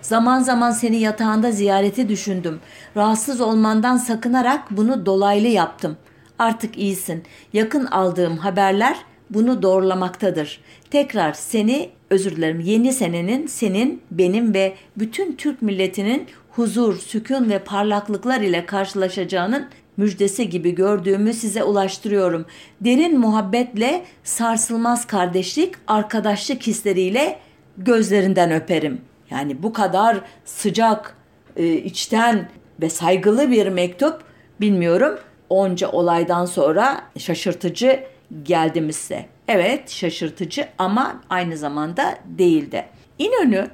Zaman 0.08 0.40
zaman 0.40 0.72
seni 0.72 0.98
yatağında 0.98 1.52
ziyareti 1.52 2.10
düşündüm. 2.10 2.60
Rahatsız 2.98 3.42
olmandan 3.42 3.98
sakınarak 3.98 4.72
bunu 4.72 5.06
dolaylı 5.06 5.48
yaptım. 5.48 5.98
Artık 6.40 6.78
iyisin. 6.78 7.24
Yakın 7.54 7.86
aldığım 7.86 8.38
haberler 8.38 8.98
bunu 9.30 9.62
doğrulamaktadır. 9.62 10.62
Tekrar 10.92 11.34
seni, 11.34 11.90
özür 12.10 12.36
dilerim, 12.36 12.60
yeni 12.60 12.94
senenin 12.94 13.48
senin, 13.48 14.02
benim 14.12 14.54
ve 14.54 14.74
bütün 14.98 15.36
Türk 15.36 15.62
milletinin 15.62 16.28
huzur, 16.52 16.98
sükun 16.98 17.50
ve 17.50 17.60
parlaklıklar 17.60 18.42
ile 18.42 18.66
karşılaşacağının 18.66 19.66
müjdesi 19.98 20.50
gibi 20.50 20.76
gördüğümü 20.76 21.34
size 21.34 21.64
ulaştırıyorum. 21.64 22.46
Derin 22.82 23.20
muhabbetle 23.20 24.04
sarsılmaz 24.24 25.08
kardeşlik, 25.08 25.76
arkadaşlık 25.88 26.68
hisleriyle 26.68 27.40
gözlerinden 27.78 28.52
öperim. 28.52 29.02
Yani 29.30 29.64
bu 29.64 29.74
kadar 29.74 30.22
sıcak, 30.46 31.18
e, 31.56 31.74
içten 31.74 32.50
ve 32.82 32.90
saygılı 32.90 33.52
bir 33.52 33.68
mektup 33.68 34.24
bilmiyorum. 34.62 35.20
Onca 35.50 35.92
olaydan 35.92 36.46
sonra 36.46 37.02
şaşırtıcı 37.18 38.04
geldi 38.44 38.82
mi 38.82 38.94
size? 38.94 39.26
Evet 39.48 39.90
şaşırtıcı 39.90 40.68
ama 40.78 41.22
aynı 41.30 41.58
zamanda 41.58 42.18
değildi. 42.26 42.86
İnönü 43.20 43.68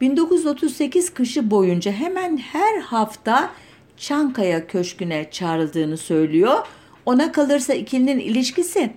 1938 0.00 1.14
kışı 1.14 1.50
boyunca 1.50 1.92
hemen 1.92 2.36
her 2.36 2.80
hafta 2.80 3.50
Çankaya 3.96 4.66
Köşkü'ne 4.66 5.30
çağrıldığını 5.30 5.96
söylüyor. 5.96 6.66
Ona 7.06 7.32
kalırsa 7.32 7.74
ikilinin 7.74 8.18
ilişkisi 8.18 8.90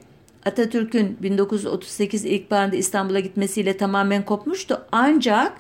Atatürk'ün 0.46 1.18
1938 1.22 2.26
ilkbaharında 2.26 2.76
İstanbul'a 2.76 3.20
gitmesiyle 3.20 3.78
tamamen 3.78 4.26
kopmuştu. 4.26 4.86
Ancak 4.92 5.54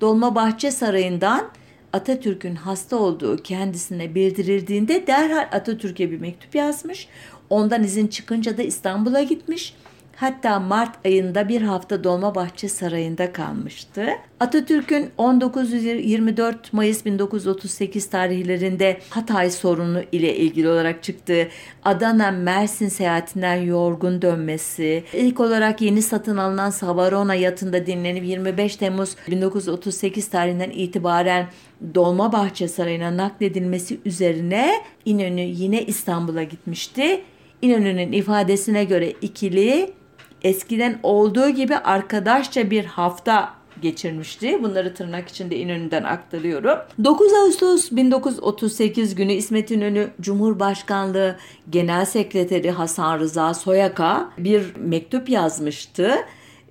Dolmabahçe 0.00 0.70
Sarayı'ndan 0.70 1.50
Atatürk'ün 1.92 2.54
hasta 2.54 2.96
olduğu 2.96 3.36
kendisine 3.36 4.14
bildirildiğinde 4.14 5.06
derhal 5.06 5.48
Atatürk'e 5.52 6.10
bir 6.10 6.20
mektup 6.20 6.54
yazmış. 6.54 7.08
Ondan 7.50 7.84
izin 7.84 8.06
çıkınca 8.06 8.56
da 8.56 8.62
İstanbul'a 8.62 9.22
gitmiş. 9.22 9.74
Hatta 10.20 10.60
Mart 10.60 11.06
ayında 11.06 11.48
bir 11.48 11.62
hafta 11.62 12.04
Dolmabahçe 12.04 12.68
Sarayı'nda 12.68 13.32
kalmıştı. 13.32 14.06
Atatürk'ün 14.40 15.10
1924 15.18 16.72
Mayıs 16.72 17.04
1938 17.04 18.10
tarihlerinde 18.10 19.00
Hatay 19.10 19.50
sorunu 19.50 20.02
ile 20.12 20.36
ilgili 20.36 20.68
olarak 20.68 21.02
çıktığı 21.02 21.48
Adana 21.84 22.30
Mersin 22.30 22.88
seyahatinden 22.88 23.54
yorgun 23.54 24.22
dönmesi, 24.22 25.04
ilk 25.12 25.40
olarak 25.40 25.80
yeni 25.80 26.02
satın 26.02 26.36
alınan 26.36 26.70
Savarona 26.70 27.34
yatında 27.34 27.86
dinlenip 27.86 28.24
25 28.24 28.76
Temmuz 28.76 29.16
1938 29.28 30.28
tarihinden 30.28 30.70
itibaren 30.70 31.48
Dolmabahçe 31.94 32.68
Sarayı'na 32.68 33.16
nakledilmesi 33.16 34.00
üzerine 34.04 34.72
İnönü 35.04 35.40
yine 35.40 35.82
İstanbul'a 35.84 36.42
gitmişti. 36.42 37.20
İnönü'nün 37.62 38.12
ifadesine 38.12 38.84
göre 38.84 39.10
ikili 39.10 39.99
eskiden 40.42 40.98
olduğu 41.02 41.48
gibi 41.48 41.76
arkadaşça 41.76 42.70
bir 42.70 42.84
hafta 42.84 43.60
geçirmişti. 43.82 44.62
Bunları 44.62 44.94
tırnak 44.94 45.28
içinde 45.28 45.56
İnönü'den 45.56 46.04
aktarıyorum. 46.04 46.78
9 47.04 47.32
Ağustos 47.32 47.90
1938 47.92 49.14
günü 49.14 49.32
İsmet 49.32 49.70
İnönü 49.70 50.10
Cumhurbaşkanlığı 50.20 51.36
Genel 51.70 52.04
Sekreteri 52.04 52.70
Hasan 52.70 53.18
Rıza 53.18 53.54
Soyak'a 53.54 54.30
bir 54.38 54.76
mektup 54.76 55.28
yazmıştı. 55.28 56.14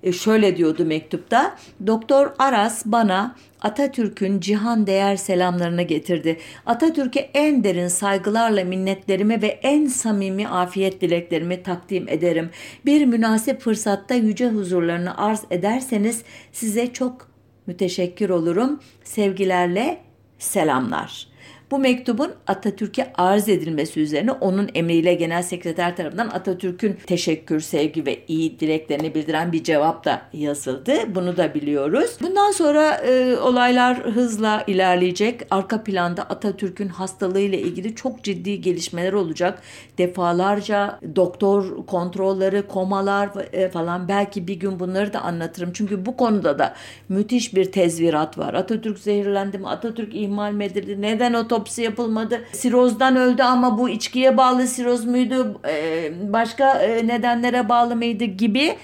E, 0.02 0.12
şöyle 0.12 0.56
diyordu 0.56 0.84
mektupta. 0.84 1.56
Doktor 1.86 2.30
Aras 2.38 2.82
bana 2.86 3.34
Atatürk'ün 3.62 4.40
cihan 4.40 4.86
değer 4.86 5.16
selamlarını 5.16 5.82
getirdi. 5.82 6.38
Atatürk'e 6.66 7.30
en 7.34 7.64
derin 7.64 7.88
saygılarla 7.88 8.64
minnetlerimi 8.64 9.42
ve 9.42 9.46
en 9.46 9.86
samimi 9.86 10.48
afiyet 10.48 11.00
dileklerimi 11.00 11.62
takdim 11.62 12.08
ederim. 12.08 12.50
Bir 12.86 13.06
münasip 13.06 13.60
fırsatta 13.60 14.14
yüce 14.14 14.48
huzurlarını 14.48 15.18
arz 15.18 15.44
ederseniz 15.50 16.22
size 16.52 16.92
çok 16.92 17.28
müteşekkir 17.66 18.30
olurum. 18.30 18.80
Sevgilerle 19.04 19.98
selamlar. 20.38 21.29
Bu 21.70 21.78
mektubun 21.78 22.30
Atatürk'e 22.46 23.12
arz 23.14 23.48
edilmesi 23.48 24.00
üzerine 24.00 24.32
onun 24.32 24.70
emriyle 24.74 25.14
genel 25.14 25.42
sekreter 25.42 25.96
tarafından 25.96 26.28
Atatürk'ün 26.28 26.96
teşekkür, 27.06 27.60
sevgi 27.60 28.06
ve 28.06 28.18
iyi 28.28 28.60
dileklerini 28.60 29.14
bildiren 29.14 29.52
bir 29.52 29.64
cevap 29.64 30.04
da 30.04 30.22
yazıldı. 30.32 30.92
Bunu 31.14 31.36
da 31.36 31.54
biliyoruz. 31.54 32.16
Bundan 32.22 32.50
sonra 32.50 32.94
e, 32.94 33.36
olaylar 33.36 33.98
hızla 33.98 34.64
ilerleyecek. 34.66 35.40
Arka 35.50 35.84
planda 35.84 36.22
Atatürk'ün 36.22 36.88
hastalığıyla 36.88 37.58
ilgili 37.58 37.94
çok 37.94 38.22
ciddi 38.24 38.60
gelişmeler 38.60 39.12
olacak. 39.12 39.62
Defalarca 39.98 40.98
doktor 41.16 41.86
kontrolleri, 41.86 42.62
komalar 42.62 43.30
e, 43.52 43.68
falan 43.68 44.08
belki 44.08 44.48
bir 44.48 44.54
gün 44.54 44.80
bunları 44.80 45.12
da 45.12 45.20
anlatırım. 45.20 45.72
Çünkü 45.72 46.06
bu 46.06 46.16
konuda 46.16 46.58
da 46.58 46.74
müthiş 47.08 47.54
bir 47.54 47.72
tezvirat 47.72 48.38
var. 48.38 48.54
Atatürk 48.54 48.98
zehirlendi 48.98 49.58
mi? 49.58 49.68
Atatürk 49.68 50.14
ihmal 50.14 50.52
mi 50.52 50.64
edildi? 50.64 51.02
Neden 51.02 51.34
o 51.34 51.48
otopsi 51.60 51.82
yapılmadı. 51.82 52.44
Sirozdan 52.52 53.16
öldü 53.16 53.42
ama 53.42 53.78
bu 53.78 53.88
içkiye 53.88 54.36
bağlı 54.36 54.66
siroz 54.66 55.04
muydu? 55.04 55.60
Ee, 55.68 56.12
başka 56.32 56.82
e, 56.82 57.06
nedenlere 57.06 57.68
bağlı 57.68 57.96
mıydı 57.96 58.24
gibi 58.24 58.76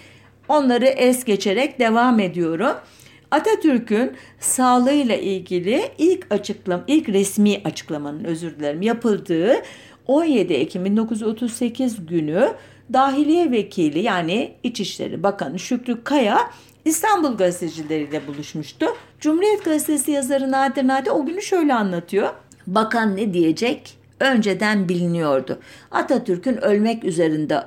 onları 0.49 0.87
es 0.87 1.25
geçerek 1.25 1.80
devam 1.80 2.21
ediyorum. 2.21 2.76
Atatürk'ün 3.30 4.12
sağlığıyla 4.40 5.16
ilgili 5.16 5.83
ilk 5.99 6.26
açıklam 6.30 6.85
ilk 6.87 7.09
resmi 7.09 7.60
açıklamanın 7.65 8.25
özür 8.25 8.58
dilerim 8.58 8.82
yapıldığı 8.82 9.54
17 10.06 10.54
Ekim 10.54 10.84
1938 10.84 12.06
günü 12.06 12.49
Dahiliye 12.93 13.50
Vekili 13.50 13.99
yani 13.99 14.54
İçişleri 14.62 15.23
Bakanı 15.23 15.58
Şükrü 15.58 16.04
Kaya 16.04 16.50
İstanbul 16.84 17.36
gazetecileriyle 17.36 18.26
buluşmuştu. 18.26 18.86
Cumhuriyet 19.21 19.65
Gazetesi 19.65 20.10
yazarı 20.10 20.52
Nadir 20.52 20.89
Nadir 20.89 21.10
o 21.10 21.26
günü 21.26 21.43
şöyle 21.43 21.75
anlatıyor. 21.75 22.28
Bakan 22.66 23.16
ne 23.16 23.34
diyecek? 23.34 23.98
Önceden 24.20 24.88
biliniyordu. 24.88 25.58
Atatürk'ün 25.90 26.56
ölmek 26.56 27.04
üzerinde 27.04 27.62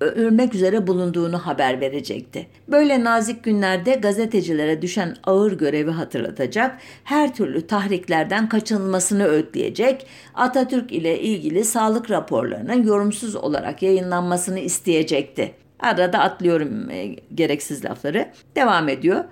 ölmek 0.00 0.54
üzere 0.54 0.86
bulunduğunu 0.86 1.38
haber 1.38 1.80
verecekti. 1.80 2.46
Böyle 2.68 3.04
nazik 3.04 3.44
günlerde 3.44 3.94
gazetecilere 3.94 4.82
düşen 4.82 5.16
ağır 5.24 5.52
görevi 5.52 5.90
hatırlatacak, 5.90 6.78
her 7.04 7.34
türlü 7.34 7.66
tahriklerden 7.66 8.48
kaçınılmasını 8.48 9.24
öğütleyecek, 9.24 10.06
Atatürk 10.34 10.92
ile 10.92 11.20
ilgili 11.20 11.64
sağlık 11.64 12.10
raporlarının 12.10 12.82
yorumsuz 12.82 13.36
olarak 13.36 13.82
yayınlanmasını 13.82 14.58
isteyecekti. 14.58 15.54
Arada 15.80 16.18
atlıyorum 16.18 16.90
e, 16.90 17.06
gereksiz 17.34 17.84
lafları. 17.84 18.28
Devam 18.56 18.88
ediyor. 18.88 19.24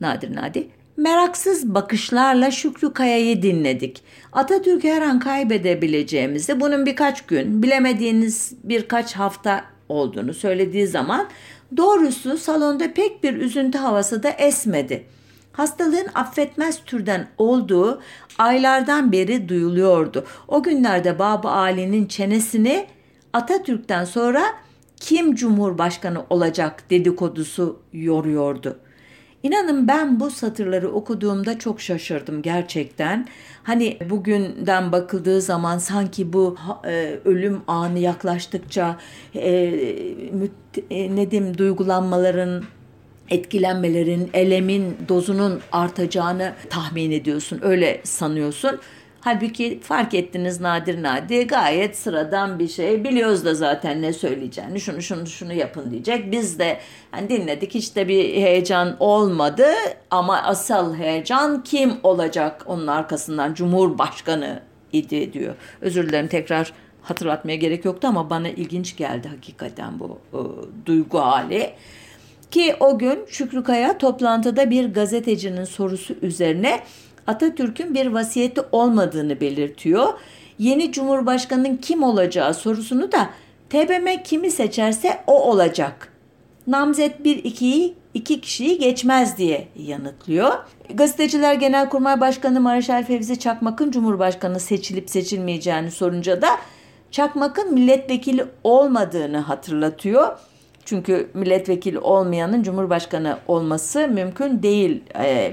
Nadir 0.00 0.36
Nadi. 0.36 0.68
Meraksız 0.98 1.74
bakışlarla 1.74 2.50
Şükrü 2.50 2.92
Kaya'yı 2.92 3.42
dinledik. 3.42 4.02
Atatürk'ü 4.32 4.88
her 4.88 5.02
an 5.02 5.18
kaybedebileceğimizi, 5.18 6.60
bunun 6.60 6.86
birkaç 6.86 7.26
gün, 7.26 7.62
bilemediğiniz 7.62 8.52
birkaç 8.64 9.14
hafta 9.16 9.64
olduğunu 9.88 10.34
söylediği 10.34 10.86
zaman 10.86 11.28
doğrusu 11.76 12.38
salonda 12.38 12.94
pek 12.94 13.24
bir 13.24 13.34
üzüntü 13.34 13.78
havası 13.78 14.22
da 14.22 14.30
esmedi. 14.30 15.04
Hastalığın 15.52 16.06
affetmez 16.14 16.84
türden 16.86 17.28
olduğu 17.38 18.02
aylardan 18.38 19.12
beri 19.12 19.48
duyuluyordu. 19.48 20.24
O 20.48 20.62
günlerde 20.62 21.18
Baba 21.18 21.50
Ali'nin 21.50 22.06
çenesini 22.06 22.86
Atatürk'ten 23.32 24.04
sonra 24.04 24.44
kim 24.96 25.34
cumhurbaşkanı 25.34 26.24
olacak 26.30 26.90
dedikodusu 26.90 27.80
yoruyordu. 27.92 28.78
İnanın 29.42 29.88
ben 29.88 30.20
bu 30.20 30.30
satırları 30.30 30.90
okuduğumda 30.90 31.58
çok 31.58 31.80
şaşırdım 31.80 32.42
gerçekten. 32.42 33.26
Hani 33.62 33.98
bugünden 34.10 34.92
bakıldığı 34.92 35.40
zaman 35.40 35.78
sanki 35.78 36.32
bu 36.32 36.56
e, 36.86 37.18
ölüm 37.24 37.60
anı 37.66 37.98
yaklaştıkça 37.98 38.96
e, 39.34 39.70
müt, 40.32 40.52
e, 40.90 41.16
ne 41.16 41.30
diyeyim 41.30 41.58
duygulanmaların 41.58 42.64
etkilenmelerin, 43.30 44.30
elemin 44.34 44.96
dozunun 45.08 45.60
artacağını 45.72 46.52
tahmin 46.70 47.10
ediyorsun. 47.10 47.60
Öyle 47.62 48.00
sanıyorsun. 48.04 48.78
Halbuki 49.20 49.80
fark 49.80 50.14
ettiniz 50.14 50.60
nadir 50.60 51.02
nadir 51.02 51.48
gayet 51.48 51.96
sıradan 51.96 52.58
bir 52.58 52.68
şey. 52.68 53.04
Biliyoruz 53.04 53.44
da 53.44 53.54
zaten 53.54 54.02
ne 54.02 54.12
söyleyeceğini. 54.12 54.80
Şunu 54.80 55.02
şunu 55.02 55.26
şunu 55.26 55.52
yapın 55.52 55.90
diyecek. 55.90 56.32
Biz 56.32 56.58
de 56.58 56.78
yani 57.14 57.28
dinledik 57.28 57.74
hiç 57.74 57.96
de 57.96 58.08
bir 58.08 58.24
heyecan 58.24 58.96
olmadı. 59.00 59.66
Ama 60.10 60.42
asıl 60.42 60.94
heyecan 60.94 61.62
kim 61.62 61.92
olacak 62.02 62.62
onun 62.66 62.86
arkasından? 62.86 63.54
Cumhurbaşkanı 63.54 64.60
idi 64.92 65.32
diyor. 65.32 65.54
Özür 65.80 66.08
dilerim 66.08 66.28
tekrar 66.28 66.72
hatırlatmaya 67.02 67.56
gerek 67.56 67.84
yoktu 67.84 68.08
ama 68.08 68.30
bana 68.30 68.48
ilginç 68.48 68.96
geldi 68.96 69.28
hakikaten 69.28 70.00
bu 70.00 70.18
e, 70.32 70.40
duygu 70.86 71.18
hali. 71.18 71.70
Ki 72.50 72.76
o 72.80 72.98
gün 72.98 73.18
Şükrü 73.28 73.64
Kaya 73.64 73.98
toplantıda 73.98 74.70
bir 74.70 74.92
gazetecinin 74.92 75.64
sorusu 75.64 76.14
üzerine 76.22 76.80
Atatürk'ün 77.28 77.94
bir 77.94 78.06
vasiyeti 78.06 78.60
olmadığını 78.72 79.40
belirtiyor. 79.40 80.06
Yeni 80.58 80.92
Cumhurbaşkanı'nın 80.92 81.76
kim 81.76 82.02
olacağı 82.02 82.54
sorusunu 82.54 83.12
da 83.12 83.30
TBMM 83.70 84.22
kimi 84.24 84.50
seçerse 84.50 85.20
o 85.26 85.42
olacak. 85.50 86.12
Namzet 86.66 87.20
1-2'yi 87.20 87.94
iki 88.14 88.40
kişiyi 88.40 88.78
geçmez 88.78 89.38
diye 89.38 89.68
yanıtlıyor. 89.76 90.52
Gazeteciler 90.94 91.54
Genelkurmay 91.54 92.20
Başkanı 92.20 92.60
Mareşal 92.60 93.04
Fevzi 93.04 93.38
Çakmak'ın 93.38 93.90
Cumhurbaşkanı 93.90 94.60
seçilip 94.60 95.10
seçilmeyeceğini 95.10 95.90
sorunca 95.90 96.42
da 96.42 96.48
Çakmak'ın 97.10 97.74
milletvekili 97.74 98.44
olmadığını 98.64 99.38
hatırlatıyor. 99.38 100.38
Çünkü 100.88 101.30
milletvekili 101.34 101.98
olmayanın 101.98 102.62
cumhurbaşkanı 102.62 103.38
olması 103.48 104.08
mümkün 104.08 104.62
değil 104.62 105.02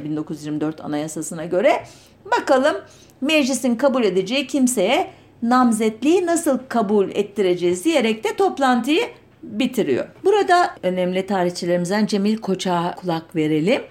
1924 0.04 0.80
e, 0.80 0.84
Anayasasına 0.84 1.46
göre. 1.46 1.84
Bakalım 2.26 2.76
meclisin 3.22 3.76
kabul 3.76 4.04
edeceği 4.04 4.48
kimseye 4.48 5.08
namzetliği 5.44 6.26
nasıl 6.26 6.60
kabul 6.70 7.10
ettireceğiz 7.10 7.86
diyerek 7.86 8.24
de 8.24 8.36
toplantıyı 8.36 9.02
bitiriyor. 9.44 10.06
Burada 10.24 10.76
önemli 10.84 11.26
tarihçilerimizden 11.26 12.06
Cemil 12.06 12.38
Koçak'a 12.38 12.96
kulak 12.96 13.36
verelim. 13.36 13.82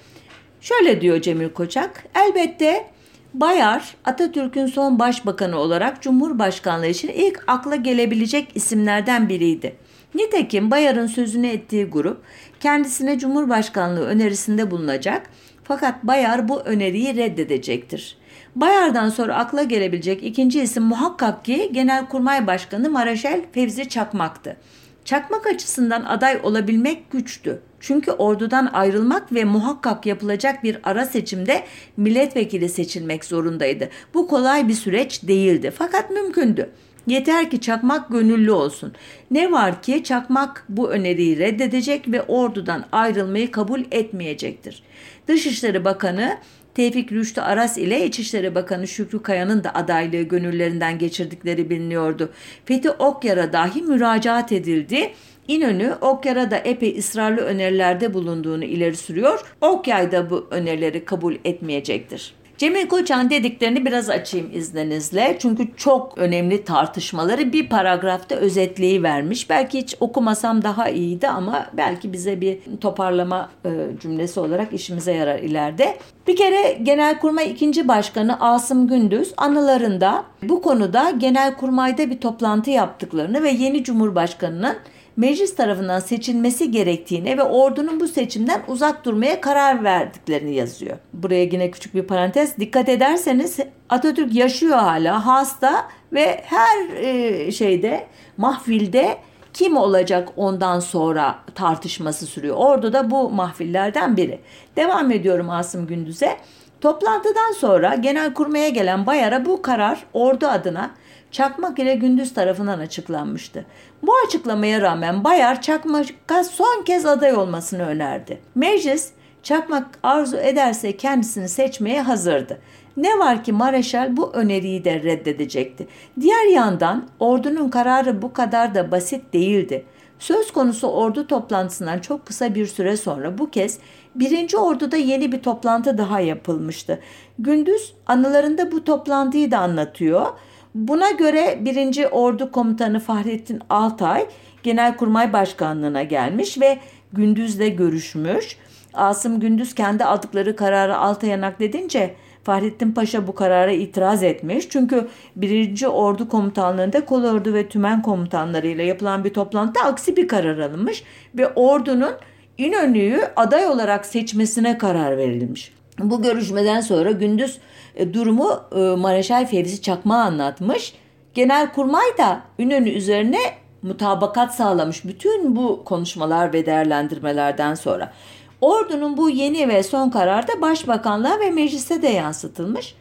Şöyle 0.60 1.00
diyor 1.00 1.20
Cemil 1.20 1.48
Koçak, 1.48 2.04
elbette 2.14 2.86
Bayar, 3.34 3.96
Atatürk'ün 4.04 4.66
son 4.66 4.98
başbakanı 4.98 5.58
olarak 5.58 6.02
Cumhurbaşkanlığı 6.02 6.86
için 6.86 7.08
ilk 7.08 7.44
akla 7.46 7.76
gelebilecek 7.76 8.48
isimlerden 8.54 9.28
biriydi. 9.28 9.76
Nitekim 10.14 10.70
Bayar'ın 10.70 11.06
sözünü 11.06 11.46
ettiği 11.46 11.84
grup 11.84 12.22
kendisine 12.60 13.18
Cumhurbaşkanlığı 13.18 14.04
önerisinde 14.06 14.70
bulunacak 14.70 15.30
fakat 15.64 16.04
Bayar 16.04 16.48
bu 16.48 16.60
öneriyi 16.60 17.16
reddedecektir. 17.16 18.18
Bayar'dan 18.56 19.08
sonra 19.08 19.36
akla 19.36 19.62
gelebilecek 19.62 20.24
ikinci 20.24 20.60
isim 20.60 20.82
muhakkak 20.82 21.44
ki 21.44 21.70
Genelkurmay 21.72 22.46
Başkanı 22.46 22.90
Maraşel 22.90 23.40
Fevzi 23.52 23.88
Çakmak'tı. 23.88 24.56
Çakmak 25.04 25.46
açısından 25.46 26.04
aday 26.04 26.40
olabilmek 26.42 27.10
güçtü. 27.10 27.60
Çünkü 27.80 28.10
ordudan 28.10 28.70
ayrılmak 28.72 29.32
ve 29.32 29.44
muhakkak 29.44 30.06
yapılacak 30.06 30.64
bir 30.64 30.78
ara 30.84 31.06
seçimde 31.06 31.64
milletvekili 31.96 32.68
seçilmek 32.68 33.24
zorundaydı. 33.24 33.88
Bu 34.14 34.28
kolay 34.28 34.68
bir 34.68 34.74
süreç 34.74 35.22
değildi 35.22 35.72
fakat 35.78 36.10
mümkündü. 36.10 36.70
Yeter 37.06 37.50
ki 37.50 37.60
Çakmak 37.60 38.10
gönüllü 38.10 38.50
olsun. 38.50 38.92
Ne 39.30 39.52
var 39.52 39.82
ki 39.82 40.04
Çakmak 40.04 40.64
bu 40.68 40.90
öneriyi 40.90 41.38
reddedecek 41.38 42.12
ve 42.12 42.22
ordudan 42.22 42.84
ayrılmayı 42.92 43.50
kabul 43.50 43.80
etmeyecektir. 43.90 44.82
Dışişleri 45.28 45.84
Bakanı 45.84 46.38
Tevfik 46.74 47.12
Rüştü 47.12 47.40
Aras 47.40 47.78
ile 47.78 48.06
İçişleri 48.06 48.54
Bakanı 48.54 48.88
Şükrü 48.88 49.22
Kaya'nın 49.22 49.64
da 49.64 49.74
adaylığı 49.74 50.22
gönüllerinden 50.22 50.98
geçirdikleri 50.98 51.70
biliniyordu. 51.70 52.32
Fethi 52.64 52.90
Okyar'a 52.90 53.52
dahi 53.52 53.82
müracaat 53.82 54.52
edildi. 54.52 55.12
İnönü 55.48 55.94
Okyar'a 56.00 56.50
da 56.50 56.56
epey 56.56 56.98
ısrarlı 56.98 57.40
önerilerde 57.40 58.14
bulunduğunu 58.14 58.64
ileri 58.64 58.96
sürüyor. 58.96 59.54
Okyay 59.60 60.12
da 60.12 60.30
bu 60.30 60.46
önerileri 60.50 61.04
kabul 61.04 61.34
etmeyecektir. 61.44 62.34
Cemil 62.58 62.88
Koçan 62.88 63.30
dediklerini 63.30 63.86
biraz 63.86 64.10
açayım 64.10 64.50
izninizle. 64.54 65.36
Çünkü 65.40 65.76
çok 65.76 66.18
önemli 66.18 66.64
tartışmaları 66.64 67.52
bir 67.52 67.68
paragrafta 67.68 68.34
özetleyi 68.34 69.02
vermiş. 69.02 69.50
Belki 69.50 69.78
hiç 69.78 69.96
okumasam 70.00 70.62
daha 70.62 70.88
iyiydi 70.88 71.28
ama 71.28 71.66
belki 71.72 72.12
bize 72.12 72.40
bir 72.40 72.58
toparlama 72.80 73.50
e, 73.64 73.70
cümlesi 74.00 74.40
olarak 74.40 74.72
işimize 74.72 75.12
yarar 75.12 75.38
ileride. 75.38 75.98
Bir 76.26 76.36
kere 76.36 76.78
Genelkurmay 76.82 77.50
2. 77.50 77.88
Başkanı 77.88 78.40
Asım 78.40 78.88
Gündüz 78.88 79.34
anılarında 79.36 80.24
bu 80.42 80.62
konuda 80.62 81.10
Genelkurmay'da 81.10 82.10
bir 82.10 82.20
toplantı 82.20 82.70
yaptıklarını 82.70 83.42
ve 83.42 83.50
yeni 83.50 83.84
Cumhurbaşkanı'nın 83.84 84.76
meclis 85.16 85.56
tarafından 85.56 86.00
seçilmesi 86.00 86.70
gerektiğine 86.70 87.38
ve 87.38 87.42
ordunun 87.42 88.00
bu 88.00 88.08
seçimden 88.08 88.62
uzak 88.68 89.04
durmaya 89.04 89.40
karar 89.40 89.84
verdiklerini 89.84 90.54
yazıyor. 90.54 90.96
Buraya 91.12 91.44
yine 91.44 91.70
küçük 91.70 91.94
bir 91.94 92.02
parantez. 92.02 92.58
Dikkat 92.58 92.88
ederseniz 92.88 93.58
Atatürk 93.88 94.34
yaşıyor 94.34 94.78
hala 94.78 95.26
hasta 95.26 95.88
ve 96.12 96.40
her 96.44 96.88
e, 96.96 97.52
şeyde 97.52 98.06
mahfilde 98.36 99.18
kim 99.52 99.76
olacak 99.76 100.28
ondan 100.36 100.80
sonra 100.80 101.38
tartışması 101.54 102.26
sürüyor. 102.26 102.56
Ordu 102.56 102.92
da 102.92 103.10
bu 103.10 103.30
mahfillerden 103.30 104.16
biri. 104.16 104.40
Devam 104.76 105.10
ediyorum 105.10 105.50
Asım 105.50 105.86
Gündüz'e. 105.86 106.36
Toplantıdan 106.80 107.52
sonra 107.52 107.94
genel 107.94 108.34
kurmaya 108.34 108.68
gelen 108.68 109.06
Bayar'a 109.06 109.44
bu 109.44 109.62
karar 109.62 110.04
ordu 110.12 110.46
adına 110.46 110.90
Çakmak 111.34 111.78
ile 111.78 111.94
Gündüz 111.94 112.34
tarafından 112.34 112.78
açıklanmıştı. 112.78 113.64
Bu 114.06 114.12
açıklamaya 114.26 114.80
rağmen 114.80 115.24
Bayar 115.24 115.62
Çakmak'a 115.62 116.44
son 116.44 116.82
kez 116.84 117.06
aday 117.06 117.34
olmasını 117.34 117.86
önerdi. 117.86 118.40
Meclis 118.54 119.12
Çakmak 119.42 119.98
arzu 120.02 120.36
ederse 120.36 120.96
kendisini 120.96 121.48
seçmeye 121.48 122.02
hazırdı. 122.02 122.58
Ne 122.96 123.18
var 123.18 123.44
ki 123.44 123.52
Mareşal 123.52 124.16
bu 124.16 124.32
öneriyi 124.32 124.84
de 124.84 125.02
reddedecekti. 125.02 125.88
Diğer 126.20 126.46
yandan 126.46 127.08
ordunun 127.20 127.68
kararı 127.68 128.22
bu 128.22 128.32
kadar 128.32 128.74
da 128.74 128.90
basit 128.90 129.32
değildi. 129.32 129.84
Söz 130.18 130.52
konusu 130.52 130.88
ordu 130.88 131.26
toplantısından 131.26 131.98
çok 131.98 132.26
kısa 132.26 132.54
bir 132.54 132.66
süre 132.66 132.96
sonra 132.96 133.38
bu 133.38 133.50
kez 133.50 133.78
birinci 134.14 134.56
orduda 134.56 134.96
yeni 134.96 135.32
bir 135.32 135.42
toplantı 135.42 135.98
daha 135.98 136.20
yapılmıştı. 136.20 137.00
Gündüz 137.38 137.94
anılarında 138.06 138.72
bu 138.72 138.84
toplantıyı 138.84 139.50
da 139.50 139.58
anlatıyor. 139.58 140.26
Buna 140.74 141.10
göre 141.10 141.58
1. 141.60 142.06
Ordu 142.10 142.52
Komutanı 142.52 143.00
Fahrettin 143.00 143.60
Altay 143.70 144.26
Genelkurmay 144.62 145.32
Başkanlığına 145.32 146.02
gelmiş 146.02 146.60
ve 146.60 146.78
Gündüz'le 147.12 147.76
görüşmüş. 147.76 148.56
Asım 148.94 149.40
Gündüz 149.40 149.74
kendi 149.74 150.04
aldıkları 150.04 150.56
kararı 150.56 150.96
Altay'a 150.96 151.40
nakledince 151.40 152.14
Fahrettin 152.44 152.92
Paşa 152.92 153.26
bu 153.26 153.34
karara 153.34 153.72
itiraz 153.72 154.22
etmiş. 154.22 154.68
Çünkü 154.68 155.08
1. 155.36 155.84
Ordu 155.86 156.28
Komutanlığı'nda 156.28 157.04
kolordu 157.04 157.54
ve 157.54 157.68
tümen 157.68 158.02
komutanlarıyla 158.02 158.84
yapılan 158.84 159.24
bir 159.24 159.34
toplantıda 159.34 159.84
aksi 159.84 160.16
bir 160.16 160.28
karar 160.28 160.58
alınmış 160.58 161.04
ve 161.34 161.48
ordunun 161.48 162.12
İnönü'yü 162.58 163.20
aday 163.36 163.66
olarak 163.66 164.06
seçmesine 164.06 164.78
karar 164.78 165.16
verilmiş. 165.16 165.72
Bu 165.98 166.22
görüşmeden 166.22 166.80
sonra 166.80 167.10
Gündüz 167.10 167.58
e, 167.94 168.14
durumu 168.14 168.60
e, 168.76 168.78
Mareşal 168.78 169.46
Fevzi 169.46 169.82
Çakma 169.82 170.16
anlatmış. 170.16 170.94
Genelkurmay 171.34 172.18
da 172.18 172.40
İnönü 172.58 172.90
üzerine 172.90 173.40
mutabakat 173.82 174.54
sağlamış 174.54 175.04
bütün 175.04 175.56
bu 175.56 175.84
konuşmalar 175.84 176.52
ve 176.52 176.66
değerlendirmelerden 176.66 177.74
sonra. 177.74 178.12
Ordunun 178.60 179.16
bu 179.16 179.30
yeni 179.30 179.68
ve 179.68 179.82
son 179.82 180.10
kararı 180.10 180.48
da 180.48 180.60
başbakanlığa 180.60 181.40
ve 181.40 181.50
meclise 181.50 182.02
de 182.02 182.08
yansıtılmış. 182.08 182.94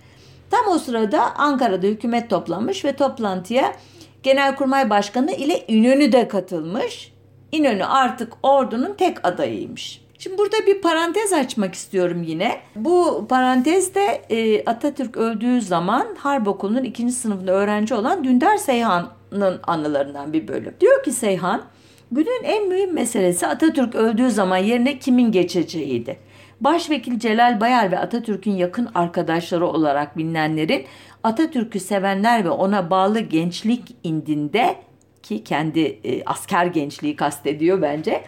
Tam 0.52 0.68
o 0.68 0.80
sırada 0.80 1.36
Ankara'da 1.36 1.88
hükümet 1.88 2.30
toplanmış 2.30 2.86
ve 2.86 2.94
toplantıya 2.94 3.74
Genelkurmay 4.24 4.90
Başkanı 4.90 5.32
ile 5.32 5.66
İnönü 5.68 6.12
de 6.12 6.28
katılmış. 6.28 7.14
İnönü 7.52 7.86
artık 7.86 8.34
ordunun 8.44 8.94
tek 8.94 9.28
adayıymış. 9.28 10.03
Şimdi 10.24 10.38
burada 10.38 10.68
bir 10.68 10.82
parantez 10.82 11.34
açmak 11.34 11.76
istiyorum 11.76 12.24
yine. 12.24 12.60
Bu 12.76 13.26
parantezde 13.30 14.22
e, 14.30 14.66
Atatürk 14.66 15.18
öldüğü 15.18 15.62
zaman 15.62 16.08
Harp 16.18 16.48
Okulu'nun 16.48 16.84
ikinci 16.84 17.14
sınıfında 17.14 17.52
öğrenci 17.52 17.94
olan 17.94 18.24
Dündar 18.24 18.58
Seyhan'ın 18.58 19.60
anılarından 19.64 20.34
bir 20.34 20.48
bölüm. 20.48 20.74
Diyor 20.82 21.04
ki 21.04 21.12
Seyhan, 21.12 21.62
günün 22.12 22.44
en 22.44 22.68
mühim 22.68 22.94
meselesi 22.94 23.48
Atatürk 23.48 23.96
öldüğü 23.96 24.32
zaman 24.32 24.58
yerine 24.58 25.00
kimin 25.00 25.32
geçeceğiydi. 25.32 26.18
Başvekil 26.62 27.20
Celal 27.20 27.62
Bayar 27.62 27.92
ve 27.92 28.00
Atatürk'ün 28.00 28.56
yakın 28.56 28.90
arkadaşları 28.96 29.68
olarak 29.68 30.18
bilinenlerin 30.18 30.86
Atatürk'ü 31.24 31.80
sevenler 31.80 32.46
ve 32.46 32.50
ona 32.50 32.90
bağlı 32.90 33.20
gençlik 33.20 33.96
indinde 34.04 34.76
ki 35.24 35.44
kendi 35.44 35.80
e, 35.80 36.24
asker 36.26 36.66
gençliği 36.66 37.16
kastediyor 37.16 37.82
bence 37.82 38.24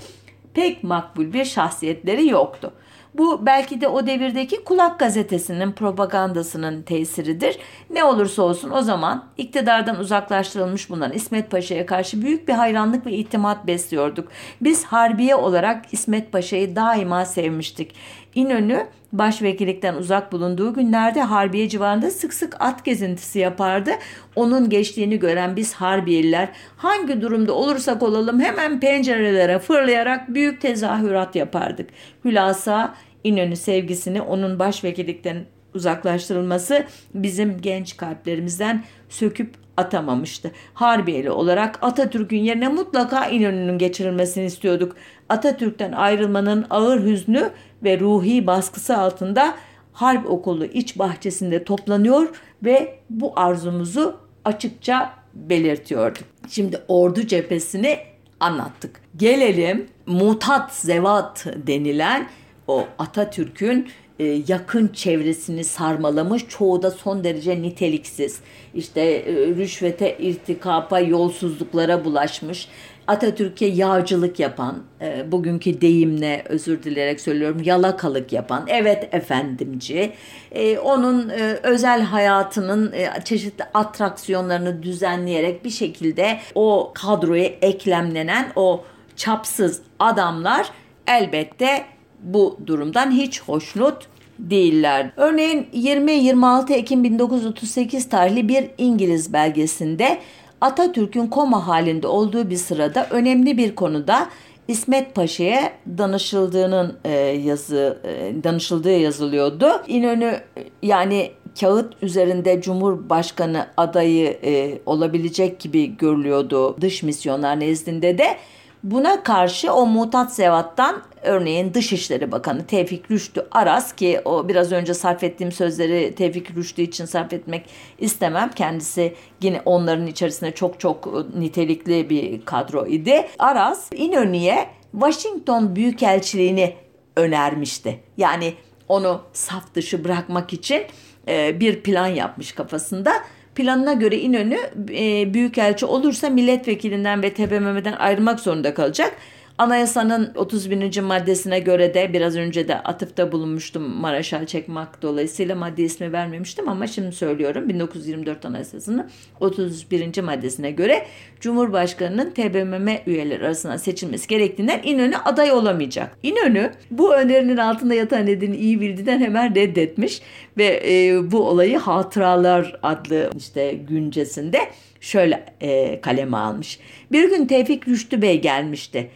pek 0.55 0.83
makbul 0.83 1.33
bir 1.33 1.45
şahsiyetleri 1.45 2.27
yoktu. 2.27 2.73
Bu 3.17 3.45
belki 3.45 3.81
de 3.81 3.87
o 3.87 4.07
devirdeki 4.07 4.63
Kulak 4.63 4.99
gazetesinin 4.99 5.71
propagandasının 5.71 6.81
tesiridir. 6.81 7.57
Ne 7.89 8.03
olursa 8.03 8.41
olsun 8.41 8.71
o 8.71 8.81
zaman 8.81 9.25
iktidardan 9.37 9.99
uzaklaştırılmış 9.99 10.89
bulunan 10.89 11.11
İsmet 11.11 11.51
Paşa'ya 11.51 11.85
karşı 11.85 12.21
büyük 12.21 12.47
bir 12.47 12.53
hayranlık 12.53 13.05
ve 13.05 13.11
itimat 13.11 13.67
besliyorduk. 13.67 14.27
Biz 14.61 14.85
Harbiye 14.85 15.35
olarak 15.35 15.85
İsmet 15.91 16.31
Paşa'yı 16.31 16.75
daima 16.75 17.25
sevmiştik. 17.25 17.95
İnönü 18.35 18.87
başvekillikten 19.13 19.95
uzak 19.95 20.31
bulunduğu 20.31 20.73
günlerde 20.73 21.21
Harbiye 21.21 21.69
civarında 21.69 22.11
sık 22.11 22.33
sık 22.33 22.55
at 22.59 22.85
gezintisi 22.85 23.39
yapardı. 23.39 23.91
Onun 24.35 24.69
geçtiğini 24.69 25.19
gören 25.19 25.55
biz 25.55 25.73
Harbiyeliler 25.73 26.49
hangi 26.77 27.21
durumda 27.21 27.53
olursak 27.53 28.03
olalım 28.03 28.39
hemen 28.39 28.79
pencerelere 28.79 29.59
fırlayarak 29.59 30.33
büyük 30.33 30.61
tezahürat 30.61 31.35
yapardık. 31.35 31.89
Hülasa 32.25 32.95
İnönü 33.23 33.55
sevgisini 33.55 34.21
onun 34.21 34.59
başvekillikten 34.59 35.37
uzaklaştırılması 35.73 36.85
bizim 37.13 37.61
genç 37.61 37.97
kalplerimizden 37.97 38.83
söküp 39.09 39.53
atamamıştı. 39.77 40.51
Harbiyeli 40.73 41.31
olarak 41.31 41.79
Atatürk'ün 41.81 42.39
yerine 42.39 42.67
mutlaka 42.67 43.25
İnönü'nün 43.25 43.77
geçirilmesini 43.77 44.45
istiyorduk. 44.45 44.95
Atatürk'ten 45.29 45.91
ayrılmanın 45.91 46.65
ağır 46.69 47.03
hüznü 47.03 47.49
ve 47.85 47.99
ruhi 47.99 48.47
baskısı 48.47 48.97
altında 48.97 49.55
harp 49.93 50.29
okulu 50.29 50.65
iç 50.65 50.99
bahçesinde 50.99 51.63
toplanıyor 51.63 52.29
ve 52.63 52.99
bu 53.09 53.33
arzumuzu 53.35 54.17
açıkça 54.45 55.13
belirtiyorduk. 55.33 56.23
Şimdi 56.49 56.81
ordu 56.87 57.27
cephesini 57.27 57.97
anlattık. 58.39 59.01
Gelelim 59.17 59.87
mutat 60.05 60.73
zevat 60.73 61.45
denilen 61.67 62.27
o 62.67 62.85
Atatürk'ün 62.99 63.87
e, 64.19 64.23
yakın 64.47 64.87
çevresini 64.87 65.63
sarmalamış. 65.63 66.47
Çoğu 66.47 66.81
da 66.81 66.91
son 66.91 67.23
derece 67.23 67.61
niteliksiz. 67.61 68.39
İşte 68.73 69.01
e, 69.01 69.33
rüşvete, 69.33 70.17
irtikapa, 70.17 70.99
yolsuzluklara 70.99 72.05
bulaşmış. 72.05 72.67
Atatürk'e 73.07 73.65
yağcılık 73.65 74.39
yapan, 74.39 74.83
e, 75.01 75.31
bugünkü 75.31 75.81
deyimle 75.81 76.43
özür 76.49 76.83
dileyerek 76.83 77.21
söylüyorum 77.21 77.61
yalakalık 77.63 78.33
yapan, 78.33 78.65
evet 78.67 79.09
efendimci, 79.11 80.13
e, 80.51 80.79
onun 80.79 81.29
e, 81.29 81.59
özel 81.63 82.01
hayatının 82.01 82.91
e, 82.93 83.09
çeşitli 83.25 83.63
atraksiyonlarını 83.73 84.83
düzenleyerek 84.83 85.65
bir 85.65 85.69
şekilde 85.69 86.39
o 86.55 86.91
kadroya 86.95 87.45
eklemlenen 87.45 88.51
o 88.55 88.83
çapsız 89.15 89.81
adamlar 89.99 90.69
elbette 91.07 91.85
bu 92.23 92.59
durumdan 92.65 93.11
hiç 93.11 93.41
hoşnut 93.41 94.07
değiller. 94.39 95.11
Örneğin 95.17 95.67
20-26 95.73 96.73
Ekim 96.73 97.03
1938 97.03 98.09
tarihli 98.09 98.47
bir 98.47 98.65
İngiliz 98.77 99.33
belgesinde 99.33 100.19
Atatürk'ün 100.65 101.27
koma 101.27 101.67
halinde 101.67 102.07
olduğu 102.07 102.49
bir 102.49 102.55
sırada 102.55 103.07
önemli 103.09 103.57
bir 103.57 103.75
konuda 103.75 104.29
İsmet 104.67 105.15
Paşa'ya 105.15 105.73
danışıldığının 105.97 106.97
e, 107.05 107.11
yazı 107.19 107.97
e, 108.03 108.43
danışıldığı 108.43 108.97
yazılıyordu. 108.97 109.67
İnönü 109.87 110.39
yani 110.83 111.31
kağıt 111.59 112.03
üzerinde 112.03 112.61
Cumhurbaşkanı 112.61 113.67
adayı 113.77 114.37
e, 114.43 114.79
olabilecek 114.85 115.59
gibi 115.59 115.97
görülüyordu 115.97 116.81
dış 116.81 117.03
misyonlar 117.03 117.59
nezdinde 117.59 118.17
de. 118.17 118.37
Buna 118.85 119.23
karşı 119.23 119.73
o 119.73 119.85
mutat 119.85 120.35
zevattan 120.35 121.03
örneğin 121.21 121.73
Dışişleri 121.73 122.31
Bakanı 122.31 122.65
Tevfik 122.67 123.11
Rüştü 123.11 123.47
Aras 123.51 123.95
ki 123.95 124.21
o 124.25 124.47
biraz 124.47 124.71
önce 124.71 124.93
sarf 124.93 125.23
ettiğim 125.23 125.51
sözleri 125.51 126.15
Tevfik 126.15 126.55
Rüştü 126.55 126.81
için 126.81 127.05
sarf 127.05 127.33
etmek 127.33 127.65
istemem. 127.99 128.51
Kendisi 128.55 129.15
yine 129.41 129.61
onların 129.65 130.07
içerisinde 130.07 130.51
çok 130.51 130.79
çok 130.79 131.29
nitelikli 131.35 132.09
bir 132.09 132.45
kadro 132.45 132.85
idi. 132.85 133.27
Aras 133.39 133.89
İnönü'ye 133.91 134.69
Washington 134.91 135.75
Büyükelçiliğini 135.75 136.75
önermişti. 137.15 137.99
Yani 138.17 138.53
onu 138.87 139.21
saf 139.33 139.73
dışı 139.73 140.03
bırakmak 140.03 140.53
için 140.53 140.83
bir 141.27 141.83
plan 141.83 142.07
yapmış 142.07 142.51
kafasında. 142.51 143.13
Planına 143.55 143.93
göre 143.93 144.17
İnönü 144.17 144.57
e, 144.89 145.33
büyükelçi 145.33 145.85
olursa 145.85 146.29
milletvekilinden 146.29 147.21
ve 147.23 147.33
TBMM'den 147.33 147.93
ayrılmak 147.93 148.39
zorunda 148.39 148.73
kalacak. 148.73 149.17
Anayasanın 149.57 150.31
31. 150.35 150.99
maddesine 150.99 151.59
göre 151.59 151.93
de 151.93 152.13
biraz 152.13 152.35
önce 152.35 152.67
de 152.67 152.75
atıfta 152.75 153.31
bulunmuştum 153.31 153.83
Maraşal 153.83 154.45
Çekmak 154.45 155.01
dolayısıyla 155.01 155.55
madde 155.55 155.83
ismi 155.83 156.11
vermemiştim 156.11 156.69
ama 156.69 156.87
şimdi 156.87 157.11
söylüyorum 157.11 157.69
1924 157.69 158.45
Anayasası'nın 158.45 159.09
31. 159.39 160.21
maddesine 160.21 160.71
göre 160.71 161.05
Cumhurbaşkanı'nın 161.39 162.31
TBMM 162.31 162.87
üyeleri 163.07 163.45
arasından 163.45 163.77
seçilmesi 163.77 164.27
gerektiğinden 164.27 164.81
İnönü 164.83 165.17
aday 165.17 165.51
olamayacak. 165.51 166.17
İnönü 166.23 166.71
bu 166.91 167.15
önerinin 167.15 167.57
altında 167.57 167.93
yatan 167.93 168.25
nedeni 168.25 168.55
iyi 168.55 168.81
bildiğinden 168.81 169.19
hemen 169.19 169.55
reddetmiş 169.55 170.21
ve 170.57 170.81
e, 170.85 171.31
bu 171.31 171.47
olayı 171.47 171.77
Hatıralar 171.77 172.79
adlı 172.83 173.29
işte 173.37 173.73
güncesinde 173.73 174.59
şöyle 174.99 175.45
e, 175.61 176.01
kaleme 176.01 176.37
almış. 176.37 176.79
Bir 177.11 177.29
gün 177.29 177.45
Tevfik 177.45 177.87
Rüştü 177.87 178.21
Bey 178.21 178.41
gelmişti. 178.41 179.09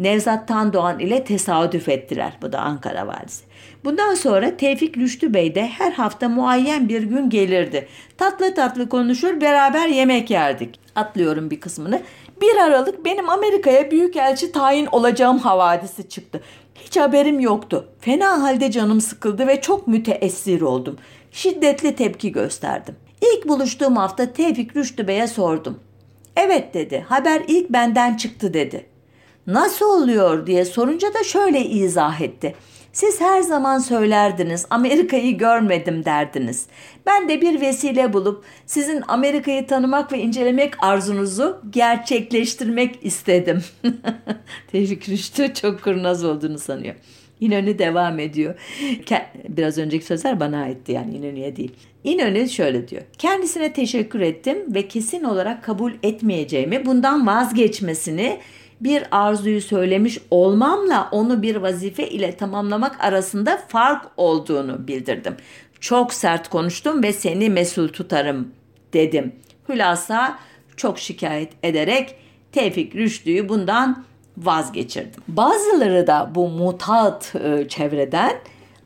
Nevzat 0.00 0.48
Tandoğan 0.48 0.98
ile 0.98 1.24
tesadüf 1.24 1.88
ettiler. 1.88 2.32
Bu 2.42 2.52
da 2.52 2.58
Ankara 2.58 3.06
valisi. 3.06 3.44
Bundan 3.84 4.14
sonra 4.14 4.56
Tevfik 4.56 4.96
Rüştü 4.96 5.34
Bey 5.34 5.54
de 5.54 5.66
her 5.66 5.92
hafta 5.92 6.28
muayyen 6.28 6.88
bir 6.88 7.02
gün 7.02 7.30
gelirdi. 7.30 7.88
Tatlı 8.18 8.54
tatlı 8.54 8.88
konuşur 8.88 9.40
beraber 9.40 9.88
yemek 9.88 10.30
yerdik. 10.30 10.80
Atlıyorum 10.94 11.50
bir 11.50 11.60
kısmını. 11.60 12.02
Bir 12.40 12.56
Aralık 12.56 13.04
benim 13.04 13.28
Amerika'ya 13.28 13.90
büyükelçi 13.90 14.52
tayin 14.52 14.86
olacağım 14.86 15.38
havadisi 15.38 16.08
çıktı. 16.08 16.40
Hiç 16.74 16.96
haberim 16.96 17.40
yoktu. 17.40 17.88
Fena 18.00 18.42
halde 18.42 18.70
canım 18.70 19.00
sıkıldı 19.00 19.46
ve 19.46 19.60
çok 19.60 19.88
müteessir 19.88 20.60
oldum. 20.60 20.96
Şiddetli 21.32 21.96
tepki 21.96 22.32
gösterdim. 22.32 22.96
İlk 23.22 23.48
buluştuğum 23.48 23.96
hafta 23.96 24.32
Tevfik 24.32 24.76
Rüştü 24.76 25.08
Bey'e 25.08 25.26
sordum. 25.26 25.78
Evet 26.36 26.74
dedi. 26.74 27.04
Haber 27.08 27.42
ilk 27.48 27.70
benden 27.70 28.16
çıktı 28.16 28.54
dedi. 28.54 28.86
Nasıl 29.46 29.86
oluyor 29.86 30.46
diye 30.46 30.64
sorunca 30.64 31.14
da 31.14 31.24
şöyle 31.24 31.64
izah 31.64 32.20
etti. 32.20 32.54
Siz 32.92 33.20
her 33.20 33.40
zaman 33.42 33.78
söylerdiniz 33.78 34.66
Amerika'yı 34.70 35.38
görmedim 35.38 36.04
derdiniz. 36.04 36.66
Ben 37.06 37.28
de 37.28 37.40
bir 37.40 37.60
vesile 37.60 38.12
bulup 38.12 38.44
sizin 38.66 39.02
Amerika'yı 39.08 39.66
tanımak 39.66 40.12
ve 40.12 40.18
incelemek 40.18 40.84
arzunuzu 40.84 41.60
gerçekleştirmek 41.70 42.98
istedim. 43.02 43.64
Tevfik 44.72 45.08
Rüştü 45.08 45.54
çok 45.54 45.82
kurnaz 45.82 46.24
olduğunu 46.24 46.58
sanıyor. 46.58 46.94
İnönü 47.40 47.78
devam 47.78 48.18
ediyor. 48.18 48.54
Biraz 49.48 49.78
önceki 49.78 50.04
sözler 50.04 50.40
bana 50.40 50.62
aitti 50.62 50.92
yani 50.92 51.16
İnönü'ye 51.16 51.56
değil. 51.56 51.72
İnönü 52.04 52.48
şöyle 52.48 52.88
diyor. 52.88 53.02
Kendisine 53.18 53.72
teşekkür 53.72 54.20
ettim 54.20 54.74
ve 54.74 54.88
kesin 54.88 55.24
olarak 55.24 55.64
kabul 55.64 55.92
etmeyeceğimi, 56.02 56.86
bundan 56.86 57.26
vazgeçmesini 57.26 58.38
bir 58.80 59.04
arzuyu 59.10 59.60
söylemiş 59.60 60.18
olmamla 60.30 61.08
onu 61.12 61.42
bir 61.42 61.56
vazife 61.56 62.08
ile 62.08 62.36
tamamlamak 62.36 63.04
arasında 63.04 63.62
fark 63.68 64.06
olduğunu 64.16 64.88
bildirdim. 64.88 65.36
Çok 65.80 66.14
sert 66.14 66.48
konuştum 66.48 67.02
ve 67.02 67.12
seni 67.12 67.50
mesul 67.50 67.88
tutarım 67.88 68.48
dedim. 68.92 69.32
Hülasa 69.68 70.38
çok 70.76 70.98
şikayet 70.98 71.52
ederek 71.62 72.14
Tevfik 72.52 72.94
Rüştü'yü 72.94 73.48
bundan 73.48 74.04
vazgeçirdim. 74.38 75.22
Bazıları 75.28 76.06
da 76.06 76.30
bu 76.34 76.48
mutat 76.48 77.34
e, 77.44 77.68
çevreden 77.68 78.36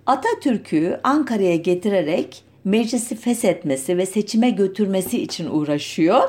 Atatürk'ü 0.06 1.00
Ankara'ya 1.04 1.56
getirerek 1.56 2.44
meclisi 2.64 3.16
feshetmesi 3.16 3.98
ve 3.98 4.06
seçime 4.06 4.50
götürmesi 4.50 5.22
için 5.22 5.50
uğraşıyor. 5.50 6.22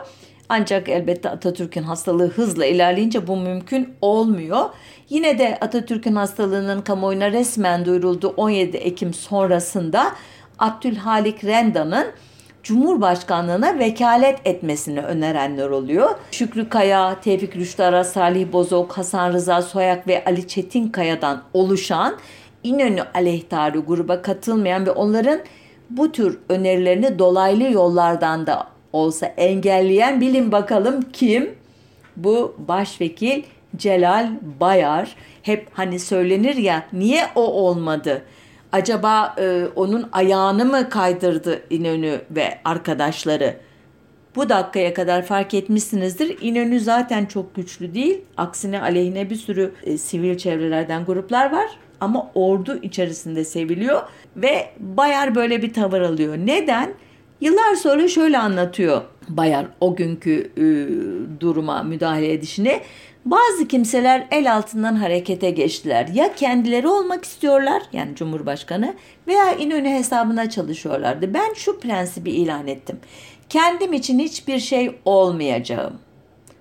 Ancak 0.50 0.90
elbette 0.90 1.30
Atatürk'ün 1.30 1.84
hastalığı 1.84 2.30
hızla 2.30 2.66
ilerleyince 2.66 3.28
bu 3.28 3.38
mümkün 3.38 3.94
olmuyor. 4.02 4.66
Yine 5.10 5.40
de 5.40 5.58
Atatürk'ün 5.62 6.16
hastalığının 6.16 6.82
kamuoyuna 6.82 7.32
resmen 7.32 7.86
duyurulduğu 7.86 8.34
17 8.38 8.78
Ekim 8.78 9.14
sonrasında 9.14 10.12
Abdülhalik 10.60 11.44
Renda'nın 11.44 12.08
Cumhurbaşkanlığına 12.64 13.80
vekalet 13.80 14.40
etmesini 14.46 15.00
önerenler 15.00 15.70
oluyor. 15.70 16.10
Şükrü 16.32 16.70
Kaya, 16.70 17.20
Tevfik 17.22 17.56
Rüştara, 17.56 18.04
Salih 18.04 18.52
Bozok, 18.52 18.98
Hasan 18.98 19.34
Rıza 19.34 19.62
Soyak 19.62 20.08
ve 20.08 20.26
Ali 20.26 20.48
Çetin 20.48 20.88
Kaya'dan 20.88 21.44
oluşan 21.54 22.16
İnönü 22.64 23.02
aleyhtarı 23.14 23.80
gruba 23.80 24.22
katılmayan 24.22 24.86
ve 24.86 24.92
onların 24.92 25.40
bu 25.90 26.12
tür 26.12 26.40
önerilerini 26.50 27.20
dolaylı 27.20 27.64
yollardan 27.64 28.48
da 28.48 28.75
olsa 28.96 29.26
engelleyen 29.26 30.22
bilin 30.22 30.52
bakalım 30.52 31.02
kim? 31.14 31.56
Bu 32.16 32.56
başvekil 32.58 33.44
Celal 33.76 34.30
Bayar. 34.60 35.16
Hep 35.42 35.68
hani 35.74 36.00
söylenir 36.00 36.56
ya 36.56 36.86
niye 36.94 37.24
o 37.36 37.42
olmadı? 37.42 38.22
Acaba 38.72 39.36
e, 39.40 39.66
onun 39.76 40.10
ayağını 40.12 40.66
mı 40.66 40.90
kaydırdı 40.90 41.62
İnönü 41.70 42.22
ve 42.32 42.60
arkadaşları? 42.66 43.56
Bu 44.36 44.50
dakikaya 44.50 44.94
kadar 44.94 45.26
fark 45.26 45.54
etmişsinizdir. 45.54 46.38
İnönü 46.42 46.80
zaten 46.80 47.26
çok 47.26 47.56
güçlü 47.56 47.94
değil. 47.94 48.22
Aksine 48.38 48.82
aleyhine 48.82 49.30
bir 49.30 49.36
sürü 49.36 49.74
e, 49.84 49.98
sivil 49.98 50.38
çevrelerden 50.38 51.06
gruplar 51.06 51.52
var. 51.52 51.68
Ama 52.00 52.32
ordu 52.36 52.80
içerisinde 52.82 53.46
seviliyor 53.46 54.02
ve 54.36 54.70
Bayar 54.80 55.36
böyle 55.36 55.62
bir 55.62 55.74
tavır 55.74 56.02
alıyor. 56.02 56.38
Neden? 56.38 56.94
Yıllar 57.42 57.76
sonra 57.76 58.08
şöyle 58.08 58.38
anlatıyor 58.38 59.02
Bayar 59.30 59.66
o 59.82 59.96
günkü 59.96 60.52
e, 60.58 60.66
duruma 61.40 61.84
müdahale 61.84 62.34
edişini. 62.34 62.82
Bazı 63.26 63.68
kimseler 63.68 64.28
el 64.32 64.56
altından 64.56 64.96
harekete 64.96 65.50
geçtiler. 65.50 66.08
Ya 66.08 66.36
kendileri 66.36 66.88
olmak 66.88 67.26
istiyorlar 67.26 67.84
yani 67.94 68.16
Cumhurbaşkanı 68.16 68.94
veya 69.28 69.54
İnönü 69.54 69.90
hesabına 69.90 70.50
çalışıyorlardı. 70.50 71.34
Ben 71.34 71.54
şu 71.54 71.80
prensibi 71.80 72.32
ilan 72.32 72.68
ettim. 72.68 73.00
Kendim 73.50 73.94
için 73.94 74.20
hiçbir 74.20 74.60
şey 74.60 74.96
olmayacağım. 75.06 75.94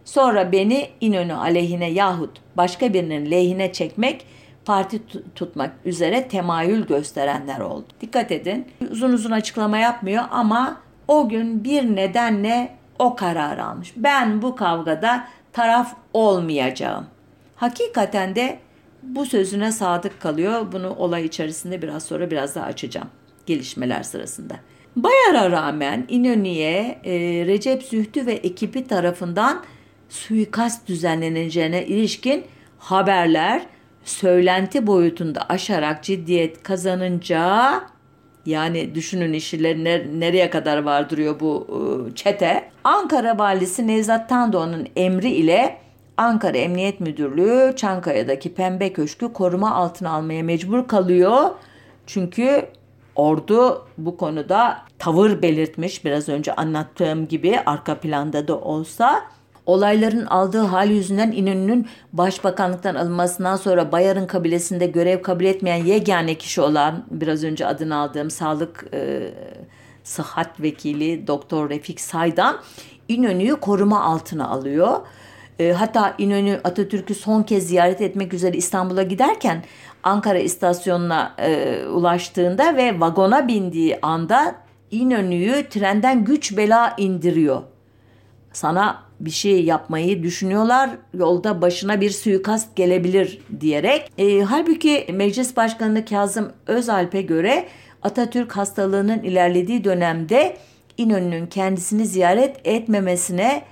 Sonra 0.05 0.53
beni 0.53 0.89
İnönü 1.01 1.35
aleyhine 1.35 1.91
yahut 1.91 2.31
başka 2.57 2.95
birinin 2.95 3.31
lehine 3.31 3.73
çekmek 3.73 4.27
parti 4.65 5.01
tutmak 5.35 5.73
üzere 5.85 6.29
temayül 6.29 6.87
gösterenler 6.87 7.61
oldu. 7.61 7.87
Dikkat 8.01 8.33
edin 8.33 8.67
uzun 8.91 9.13
uzun 9.13 9.31
açıklama 9.31 9.79
yapmıyor 9.79 10.25
ama 10.31 10.81
o 11.09 11.29
gün 11.29 11.65
bir 11.65 11.97
nedenle 11.97 12.75
o 12.99 13.17
karar 13.17 13.59
almış. 13.59 13.93
Ben 13.97 14.43
bu 14.43 14.57
kavgada 14.57 15.29
taraf 15.53 15.97
olmayacağım. 16.13 17.07
Hakikaten 17.57 18.37
de 18.37 18.59
bu 19.03 19.27
sözüne 19.27 19.73
sadık 19.73 20.21
kalıyor. 20.21 20.73
Bunu 20.73 20.91
olay 20.91 21.25
içerisinde 21.25 21.83
biraz 21.83 22.03
sonra 22.03 22.31
biraz 22.31 22.55
daha 22.55 22.65
açacağım 22.65 23.09
gelişmeler 23.47 24.03
sırasında. 24.03 24.55
Bayar'a 24.97 25.51
rağmen 25.51 26.05
İnönü'ye 26.09 26.99
e, 27.05 27.13
Recep 27.47 27.83
Zühtü 27.83 28.27
ve 28.27 28.33
ekibi 28.33 28.87
tarafından 28.87 29.65
suikast 30.09 30.89
düzenleneceğine 30.89 31.87
ilişkin 31.87 32.45
haberler 32.79 33.67
söylenti 34.05 34.87
boyutunda 34.87 35.47
aşarak 35.49 36.03
ciddiyet 36.03 36.63
kazanınca 36.63 37.81
yani 38.47 38.95
düşünün 38.95 39.33
işleri 39.33 39.85
nereye 40.21 40.51
kadar 40.51 40.79
vardırıyor 40.79 41.41
bu 41.41 41.67
ıı, 41.73 42.15
çete. 42.15 42.71
Ankara 42.85 43.39
Valisi 43.39 43.87
Nevzat 43.87 44.29
Tandoğan'ın 44.29 44.89
emri 44.97 45.31
ile 45.31 45.79
Ankara 46.17 46.59
Emniyet 46.59 47.01
Müdürlüğü 47.01 47.77
Çankaya'daki 47.77 48.55
Pembe 48.55 48.93
Köşkü 48.93 49.33
koruma 49.33 49.75
altına 49.75 50.11
almaya 50.11 50.43
mecbur 50.43 50.89
kalıyor. 50.89 51.51
Çünkü 52.07 52.67
ordu 53.17 53.87
bu 53.99 54.17
konuda 54.17 54.79
tavır 54.99 55.43
belirtmiş 55.43 56.05
biraz 56.05 56.29
önce 56.29 56.55
anlattığım 56.55 57.29
gibi 57.29 57.61
arka 57.67 57.95
planda 57.95 58.49
da 58.49 58.59
olsa 58.59 59.23
Olayların 59.67 60.27
aldığı 60.27 60.61
hal 60.61 60.91
yüzünden 60.91 61.33
İnönü'nün 61.33 61.89
başbakanlıktan 62.13 62.95
alınmasından 62.95 63.57
sonra 63.57 63.93
Bayar'ın 63.93 64.27
kabilesinde 64.27 64.87
görev 64.87 65.23
kabul 65.23 65.45
etmeyen 65.45 65.85
yegane 65.85 66.35
kişi 66.35 66.61
olan 66.61 67.05
biraz 67.11 67.45
önce 67.45 67.67
adını 67.67 67.97
aldığım 67.97 68.31
sağlık 68.31 68.87
e, 68.95 69.31
sıhhat 70.05 70.61
vekili 70.61 71.27
Doktor 71.27 71.71
Refik 71.71 72.01
Saydan 72.01 72.57
İnönü'yü 73.09 73.57
koruma 73.57 74.03
altına 74.03 74.49
alıyor. 74.49 74.99
E, 75.59 75.73
hatta 75.73 76.15
İnönü 76.19 76.61
Atatürk'ü 76.65 77.15
son 77.15 77.43
kez 77.43 77.69
ziyaret 77.69 78.01
etmek 78.01 78.35
üzere 78.35 78.57
İstanbul'a 78.57 79.03
giderken 79.03 79.65
Ankara 80.03 80.39
istasyonuna 80.39 81.35
e, 81.39 81.79
ulaştığında 81.87 82.77
ve 82.77 83.01
vagona 83.01 83.49
bindiği 83.49 83.99
anda 84.03 84.55
İnönü'yü 84.91 85.69
trenden 85.69 86.25
güç 86.25 86.57
bela 86.57 86.95
indiriyor. 86.99 87.63
Sana 88.53 89.04
bir 89.21 89.31
şey 89.31 89.65
yapmayı 89.65 90.23
düşünüyorlar. 90.23 90.91
Yolda 91.15 91.63
başına 91.63 92.01
bir 92.01 92.11
suikast 92.11 92.77
gelebilir 92.77 93.39
diyerek. 93.61 94.13
E, 94.19 94.41
halbuki 94.41 95.07
Meclis 95.13 95.57
Başkanı 95.57 96.05
Kazım 96.05 96.53
Özalp'e 96.67 97.23
göre 97.23 97.67
Atatürk 98.03 98.57
hastalığının 98.57 99.23
ilerlediği 99.23 99.85
dönemde 99.85 100.57
İnönü'nün 100.99 101.47
kendisini 101.47 102.07
ziyaret 102.07 102.57
etmemesine 102.65 103.63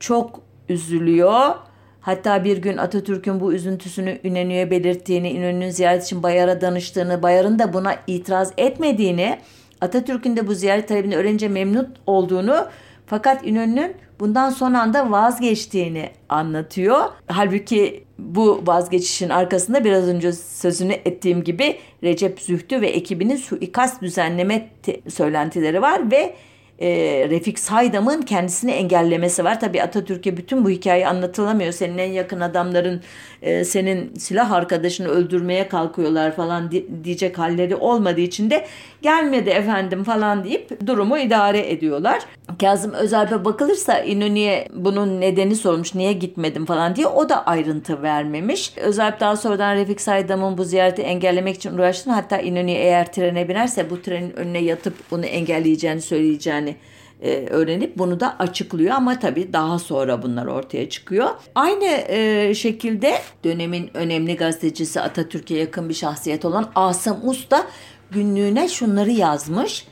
çok 0.00 0.40
üzülüyor. 0.68 1.54
Hatta 2.00 2.44
bir 2.44 2.56
gün 2.58 2.76
Atatürk'ün 2.76 3.40
bu 3.40 3.52
üzüntüsünü 3.52 4.18
İnönü'ye 4.24 4.70
belirttiğini, 4.70 5.30
İnönü'nün 5.30 5.70
ziyaret 5.70 6.04
için 6.04 6.22
Bayar'a 6.22 6.60
danıştığını, 6.60 7.22
Bayar'ın 7.22 7.58
da 7.58 7.72
buna 7.72 7.96
itiraz 8.06 8.52
etmediğini, 8.56 9.38
Atatürk'ün 9.80 10.36
de 10.36 10.46
bu 10.46 10.54
ziyaret 10.54 10.88
talebini 10.88 11.16
öğrenince 11.16 11.48
memnun 11.48 11.94
olduğunu 12.06 12.68
fakat 13.08 13.46
İnönü'nün 13.46 13.94
bundan 14.20 14.50
son 14.50 14.74
anda 14.74 15.10
vazgeçtiğini 15.10 16.10
anlatıyor. 16.28 17.04
Halbuki 17.26 18.04
bu 18.18 18.62
vazgeçişin 18.66 19.28
arkasında 19.28 19.84
biraz 19.84 20.08
önce 20.08 20.32
sözünü 20.32 20.92
ettiğim 20.92 21.44
gibi 21.44 21.78
Recep 22.02 22.40
Zühtü 22.40 22.80
ve 22.80 22.88
ekibinin 22.88 23.36
suikast 23.36 24.02
düzenleme 24.02 24.68
söylentileri 25.08 25.82
var 25.82 26.10
ve 26.10 26.34
e, 26.78 26.88
Refik 27.30 27.58
Saydam'ın 27.58 28.22
kendisini 28.22 28.70
engellemesi 28.70 29.44
var. 29.44 29.60
Tabii 29.60 29.82
Atatürk'e 29.82 30.36
bütün 30.36 30.64
bu 30.64 30.70
hikaye 30.70 31.08
anlatılamıyor. 31.08 31.72
Senin 31.72 31.98
en 31.98 32.12
yakın 32.12 32.40
adamların 32.40 33.02
e, 33.42 33.64
senin 33.64 34.14
silah 34.14 34.52
arkadaşını 34.52 35.08
öldürmeye 35.08 35.68
kalkıyorlar 35.68 36.36
falan 36.36 36.70
di- 36.70 37.04
diyecek 37.04 37.38
halleri 37.38 37.76
olmadığı 37.76 38.20
için 38.20 38.50
de 38.50 38.66
gelmedi 39.02 39.50
efendim 39.50 40.04
falan 40.04 40.44
deyip 40.44 40.86
durumu 40.86 41.18
idare 41.18 41.70
ediyorlar. 41.70 42.22
Kazım 42.60 42.92
Özalp'e 42.92 43.44
bakılırsa 43.44 43.98
İnönü'ye 43.98 44.68
bunun 44.74 45.20
nedeni 45.20 45.56
sormuş 45.56 45.94
niye 45.94 46.12
gitmedim 46.12 46.66
falan 46.66 46.96
diye 46.96 47.06
o 47.06 47.28
da 47.28 47.46
ayrıntı 47.46 48.02
vermemiş. 48.02 48.72
Özalp 48.76 49.20
daha 49.20 49.36
sonradan 49.36 49.76
Refik 49.76 50.00
Saydam'ın 50.00 50.58
bu 50.58 50.64
ziyareti 50.64 51.02
engellemek 51.02 51.56
için 51.56 51.74
uğraştığını 51.74 52.14
hatta 52.14 52.38
İnönü'ye 52.38 52.78
eğer 52.78 53.12
trene 53.12 53.48
binerse 53.48 53.90
bu 53.90 54.02
trenin 54.02 54.36
önüne 54.36 54.58
yatıp 54.58 54.94
bunu 55.10 55.26
engelleyeceğini 55.26 56.00
söyleyeceğini 56.00 56.76
e, 57.22 57.46
öğrenip 57.46 57.98
bunu 57.98 58.20
da 58.20 58.36
açıklıyor 58.38 58.94
ama 58.94 59.18
tabii 59.18 59.52
daha 59.52 59.78
sonra 59.78 60.22
bunlar 60.22 60.46
ortaya 60.46 60.88
çıkıyor. 60.88 61.30
Aynı 61.54 61.84
e, 61.84 62.54
şekilde 62.54 63.14
dönemin 63.44 63.90
önemli 63.94 64.36
gazetecisi 64.36 65.00
Atatürk'e 65.00 65.54
yakın 65.54 65.88
bir 65.88 65.94
şahsiyet 65.94 66.44
olan 66.44 66.70
Asım 66.74 67.28
Usta 67.28 67.66
günlüğüne 68.10 68.68
şunları 68.68 69.10
yazmış. 69.10 69.86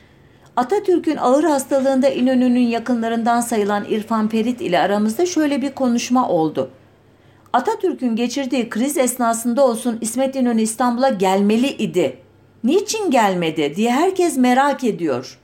Atatürk'ün 0.55 1.17
ağır 1.17 1.43
hastalığında 1.43 2.09
İnönü'nün 2.09 2.67
yakınlarından 2.67 3.41
sayılan 3.41 3.85
İrfan 3.89 4.27
Ferit 4.27 4.61
ile 4.61 4.79
aramızda 4.79 5.25
şöyle 5.25 5.61
bir 5.61 5.71
konuşma 5.71 6.29
oldu. 6.29 6.69
Atatürk'ün 7.53 8.15
geçirdiği 8.15 8.69
kriz 8.69 8.97
esnasında 8.97 9.65
olsun 9.65 9.97
İsmet 10.01 10.35
İnönü 10.35 10.61
İstanbul'a 10.61 11.09
gelmeli 11.09 11.67
idi. 11.67 12.17
Niçin 12.63 13.11
gelmedi 13.11 13.75
diye 13.75 13.91
herkes 13.91 14.37
merak 14.37 14.83
ediyor. 14.83 15.39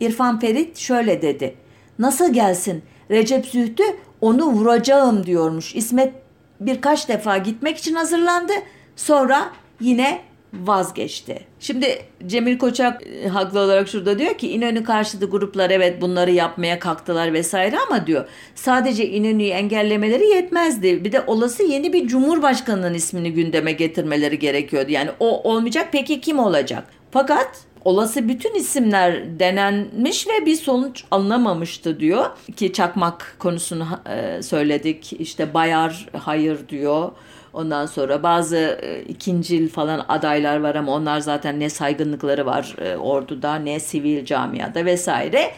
İrfan 0.00 0.40
Ferit 0.40 0.78
şöyle 0.78 1.22
dedi. 1.22 1.54
Nasıl 1.98 2.32
gelsin? 2.32 2.82
Recep 3.10 3.46
Zühtü 3.46 3.82
onu 4.20 4.46
vuracağım 4.46 5.26
diyormuş. 5.26 5.74
İsmet 5.74 6.12
birkaç 6.60 7.08
defa 7.08 7.36
gitmek 7.38 7.78
için 7.78 7.94
hazırlandı. 7.94 8.52
Sonra 8.96 9.50
yine 9.80 10.20
vazgeçti. 10.54 11.40
Şimdi 11.60 12.02
Cemil 12.26 12.58
Koçak 12.58 13.06
e, 13.06 13.28
haklı 13.28 13.60
olarak 13.60 13.88
şurada 13.88 14.18
diyor 14.18 14.34
ki 14.34 14.50
İnönü 14.50 14.84
karşıtı 14.84 15.26
gruplar 15.26 15.70
evet 15.70 16.00
bunları 16.00 16.30
yapmaya 16.30 16.78
kalktılar 16.78 17.32
vesaire 17.32 17.76
ama 17.88 18.06
diyor 18.06 18.28
sadece 18.54 19.08
İnönü'yü 19.08 19.50
engellemeleri 19.50 20.26
yetmezdi. 20.26 21.04
Bir 21.04 21.12
de 21.12 21.20
olası 21.26 21.62
yeni 21.62 21.92
bir 21.92 22.08
cumhurbaşkanının 22.08 22.94
ismini 22.94 23.32
gündeme 23.32 23.72
getirmeleri 23.72 24.38
gerekiyordu. 24.38 24.90
Yani 24.90 25.10
o 25.20 25.50
olmayacak 25.50 25.88
peki 25.92 26.20
kim 26.20 26.38
olacak? 26.38 26.84
Fakat 27.10 27.48
olası 27.84 28.28
bütün 28.28 28.54
isimler 28.54 29.40
denenmiş 29.40 30.28
ve 30.28 30.46
bir 30.46 30.56
sonuç 30.56 31.04
alınamamıştı 31.10 32.00
diyor 32.00 32.26
ki 32.56 32.72
çakmak 32.72 33.36
konusunu 33.38 33.86
e, 34.10 34.42
söyledik 34.42 35.12
işte 35.18 35.54
Bayar 35.54 36.08
hayır 36.12 36.68
diyor 36.68 37.10
Ondan 37.52 37.86
sonra 37.86 38.22
bazı 38.22 38.56
e, 38.82 39.02
ikincil 39.02 39.68
falan 39.68 40.04
adaylar 40.08 40.60
var 40.60 40.74
ama 40.74 40.92
onlar 40.92 41.20
zaten 41.20 41.60
ne 41.60 41.70
saygınlıkları 41.70 42.46
var 42.46 42.76
e, 42.78 42.96
orduda 42.96 43.54
ne 43.54 43.80
sivil 43.80 44.24
camiada 44.24 44.84
vesaire. 44.84 45.50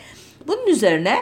Bunun 0.48 0.66
üzerine 0.66 1.16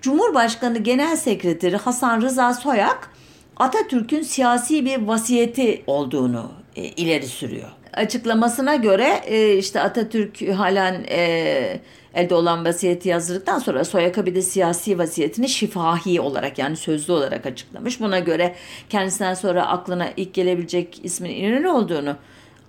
Cumhurbaşkanı 0.00 0.78
Genel 0.78 1.16
Sekreteri 1.16 1.76
Hasan 1.76 2.22
Rıza 2.22 2.54
Soyak 2.54 3.10
Atatürk'ün 3.56 4.22
siyasi 4.22 4.84
bir 4.84 5.02
vasiyeti 5.02 5.82
olduğunu 5.86 6.52
e, 6.76 6.82
ileri 6.82 7.26
sürüyor. 7.26 7.68
Açıklamasına 7.96 8.76
göre 8.76 9.20
e, 9.26 9.56
işte 9.56 9.80
Atatürk 9.80 10.48
halen 10.48 11.04
e, 11.08 11.80
elde 12.14 12.34
olan 12.34 12.64
vasiyeti 12.64 13.08
yazdıktan 13.08 13.58
sonra 13.58 13.84
Soyaka 13.84 14.26
bir 14.26 14.34
de 14.34 14.42
siyasi 14.42 14.98
vasiyetini 14.98 15.48
şifahi 15.48 16.20
olarak 16.20 16.58
yani 16.58 16.76
sözlü 16.76 17.12
olarak 17.12 17.46
açıklamış. 17.46 18.00
Buna 18.00 18.18
göre 18.18 18.54
kendisinden 18.90 19.34
sonra 19.34 19.66
aklına 19.66 20.08
ilk 20.16 20.34
gelebilecek 20.34 21.00
ismin 21.02 21.30
İnönü 21.30 21.68
olduğunu 21.68 22.16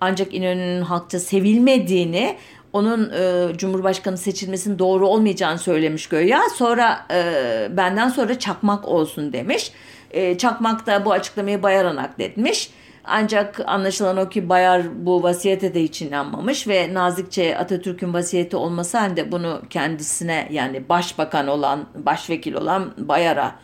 ancak 0.00 0.34
İnönü'nün 0.34 0.82
halkça 0.82 1.18
sevilmediğini 1.18 2.36
onun 2.72 3.10
e, 3.10 3.56
Cumhurbaşkanı 3.56 4.16
seçilmesinin 4.16 4.78
doğru 4.78 5.08
olmayacağını 5.08 5.58
söylemiş 5.58 6.06
göya. 6.06 6.40
Sonra 6.54 7.06
e, 7.10 7.68
benden 7.76 8.08
sonra 8.08 8.38
çakmak 8.38 8.88
olsun 8.88 9.32
demiş. 9.32 9.72
E, 10.10 10.38
çakmak 10.38 10.86
da 10.86 11.04
bu 11.04 11.12
açıklamayı 11.12 11.62
Bayar'a 11.62 11.96
nakletmiş. 11.96 12.70
Ancak 13.06 13.60
anlaşılan 13.66 14.16
o 14.16 14.28
ki 14.28 14.48
Bayar 14.48 15.06
bu 15.06 15.22
vasiyete 15.22 15.74
de 15.74 15.82
hiç 15.82 16.02
inanmamış 16.02 16.68
ve 16.68 16.94
nazikçe 16.94 17.58
Atatürk'ün 17.58 18.14
vasiyeti 18.14 18.56
olması 18.56 18.98
halinde 18.98 19.32
bunu 19.32 19.62
kendisine 19.70 20.48
yani 20.50 20.88
başbakan 20.88 21.48
olan, 21.48 21.86
başvekil 21.94 22.54
olan 22.54 22.94
Bayar'a 22.98 23.54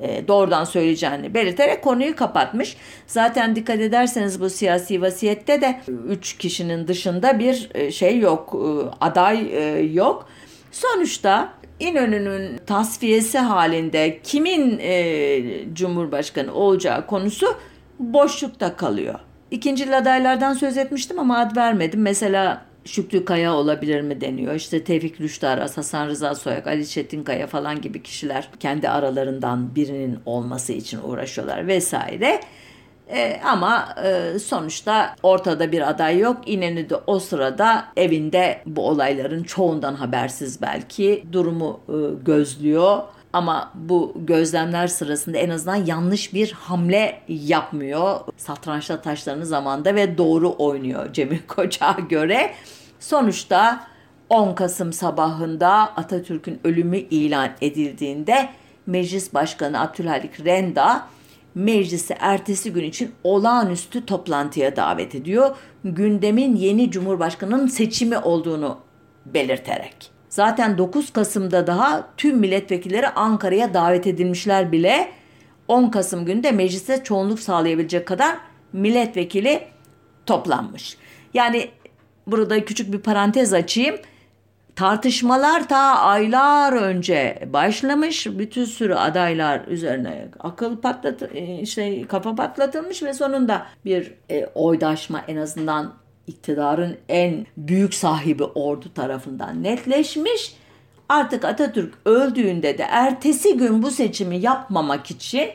e, 0.00 0.28
doğrudan 0.28 0.64
söyleyeceğini 0.64 1.34
belirterek 1.34 1.82
konuyu 1.82 2.16
kapatmış. 2.16 2.76
Zaten 3.06 3.56
dikkat 3.56 3.80
ederseniz 3.80 4.40
bu 4.40 4.50
siyasi 4.50 5.02
vasiyette 5.02 5.60
de 5.60 5.80
üç 6.08 6.38
kişinin 6.38 6.88
dışında 6.88 7.38
bir 7.38 7.70
e, 7.74 7.90
şey 7.90 8.18
yok, 8.18 8.54
e, 8.54 9.04
aday 9.04 9.50
yok. 9.94 10.26
Sonuçta 10.72 11.52
İnönü'nün 11.80 12.58
tasfiyesi 12.66 13.38
halinde 13.38 14.20
kimin 14.24 14.80
Cumhurbaşkanı 15.74 16.54
olacağı 16.54 17.06
konusu 17.06 17.46
boşlukta 18.02 18.76
kalıyor. 18.76 19.18
İkinci 19.50 19.96
adaylardan 19.96 20.52
söz 20.52 20.78
etmiştim 20.78 21.18
ama 21.18 21.38
ad 21.38 21.56
vermedim. 21.56 22.02
Mesela 22.02 22.62
Şükrü 22.84 23.24
Kaya 23.24 23.54
olabilir 23.54 24.00
mi 24.00 24.20
deniyor. 24.20 24.54
İşte 24.54 24.84
Tevfik 24.84 25.20
Rüştü 25.20 25.46
Hasan 25.46 26.06
Rıza 26.06 26.34
Soyak, 26.34 26.66
Ali 26.66 26.88
Çetinkaya 26.88 27.46
falan 27.46 27.80
gibi 27.80 28.02
kişiler 28.02 28.48
kendi 28.60 28.88
aralarından 28.88 29.74
birinin 29.74 30.18
olması 30.26 30.72
için 30.72 31.00
uğraşıyorlar 31.04 31.66
vesaire. 31.66 32.40
E, 33.08 33.40
ama 33.44 33.94
e, 34.04 34.38
sonuçta 34.38 35.16
ortada 35.22 35.72
bir 35.72 35.90
aday 35.90 36.18
yok. 36.18 36.36
İnönü 36.46 36.90
de 36.90 36.96
o 37.06 37.18
sırada 37.18 37.84
evinde 37.96 38.62
bu 38.66 38.88
olayların 38.88 39.42
çoğundan 39.42 39.94
habersiz 39.94 40.62
belki 40.62 41.24
durumu 41.32 41.80
e, 41.88 42.24
gözlüyor 42.24 42.98
ama 43.32 43.70
bu 43.74 44.14
gözlemler 44.16 44.86
sırasında 44.86 45.38
en 45.38 45.50
azından 45.50 45.76
yanlış 45.86 46.34
bir 46.34 46.52
hamle 46.52 47.20
yapmıyor. 47.28 48.20
Satrançta 48.36 49.00
taşlarını 49.00 49.46
zamanda 49.46 49.94
ve 49.94 50.18
doğru 50.18 50.54
oynuyor 50.58 51.12
Cemil 51.12 51.38
Koç'a 51.48 51.96
göre. 52.08 52.54
Sonuçta 53.00 53.86
10 54.30 54.54
Kasım 54.54 54.92
sabahında 54.92 55.68
Atatürk'ün 55.70 56.60
ölümü 56.64 56.96
ilan 56.96 57.50
edildiğinde 57.60 58.48
Meclis 58.86 59.34
Başkanı 59.34 59.80
Abdülhalik 59.80 60.44
Renda 60.44 61.06
meclisi 61.54 62.16
ertesi 62.20 62.72
gün 62.72 62.84
için 62.84 63.12
olağanüstü 63.24 64.06
toplantıya 64.06 64.76
davet 64.76 65.14
ediyor. 65.14 65.56
Gündemin 65.84 66.56
yeni 66.56 66.90
cumhurbaşkanının 66.90 67.66
seçimi 67.66 68.18
olduğunu 68.18 68.78
belirterek. 69.26 70.10
Zaten 70.32 70.78
9 70.78 71.12
Kasım'da 71.12 71.66
daha 71.66 72.08
tüm 72.16 72.38
milletvekilleri 72.38 73.08
Ankara'ya 73.08 73.74
davet 73.74 74.06
edilmişler 74.06 74.72
bile. 74.72 75.08
10 75.68 75.90
Kasım 75.90 76.24
günde 76.24 76.52
meclise 76.52 77.04
çoğunluk 77.04 77.40
sağlayabilecek 77.40 78.06
kadar 78.06 78.36
milletvekili 78.72 79.62
toplanmış. 80.26 80.96
Yani 81.34 81.70
burada 82.26 82.64
küçük 82.64 82.92
bir 82.92 82.98
parantez 82.98 83.52
açayım. 83.52 83.96
Tartışmalar 84.76 85.68
ta 85.68 85.78
aylar 85.98 86.72
önce 86.72 87.48
başlamış. 87.52 88.26
Bütün 88.26 88.64
sürü 88.64 88.94
adaylar 88.94 89.60
üzerine 89.66 90.28
akıl 90.40 90.76
patlat 90.76 91.22
işte 91.60 92.06
kafa 92.06 92.34
patlatılmış 92.34 93.02
ve 93.02 93.14
sonunda 93.14 93.66
bir 93.84 94.14
e, 94.30 94.46
oydaşma 94.46 95.24
en 95.28 95.36
azından 95.36 96.01
iktidarın 96.26 96.96
en 97.08 97.46
büyük 97.56 97.94
sahibi 97.94 98.44
ordu 98.44 98.94
tarafından 98.94 99.62
netleşmiş. 99.62 100.54
Artık 101.08 101.44
Atatürk 101.44 101.94
öldüğünde 102.04 102.78
de 102.78 102.82
ertesi 102.82 103.56
gün 103.56 103.82
bu 103.82 103.90
seçimi 103.90 104.36
yapmamak 104.36 105.10
için 105.10 105.50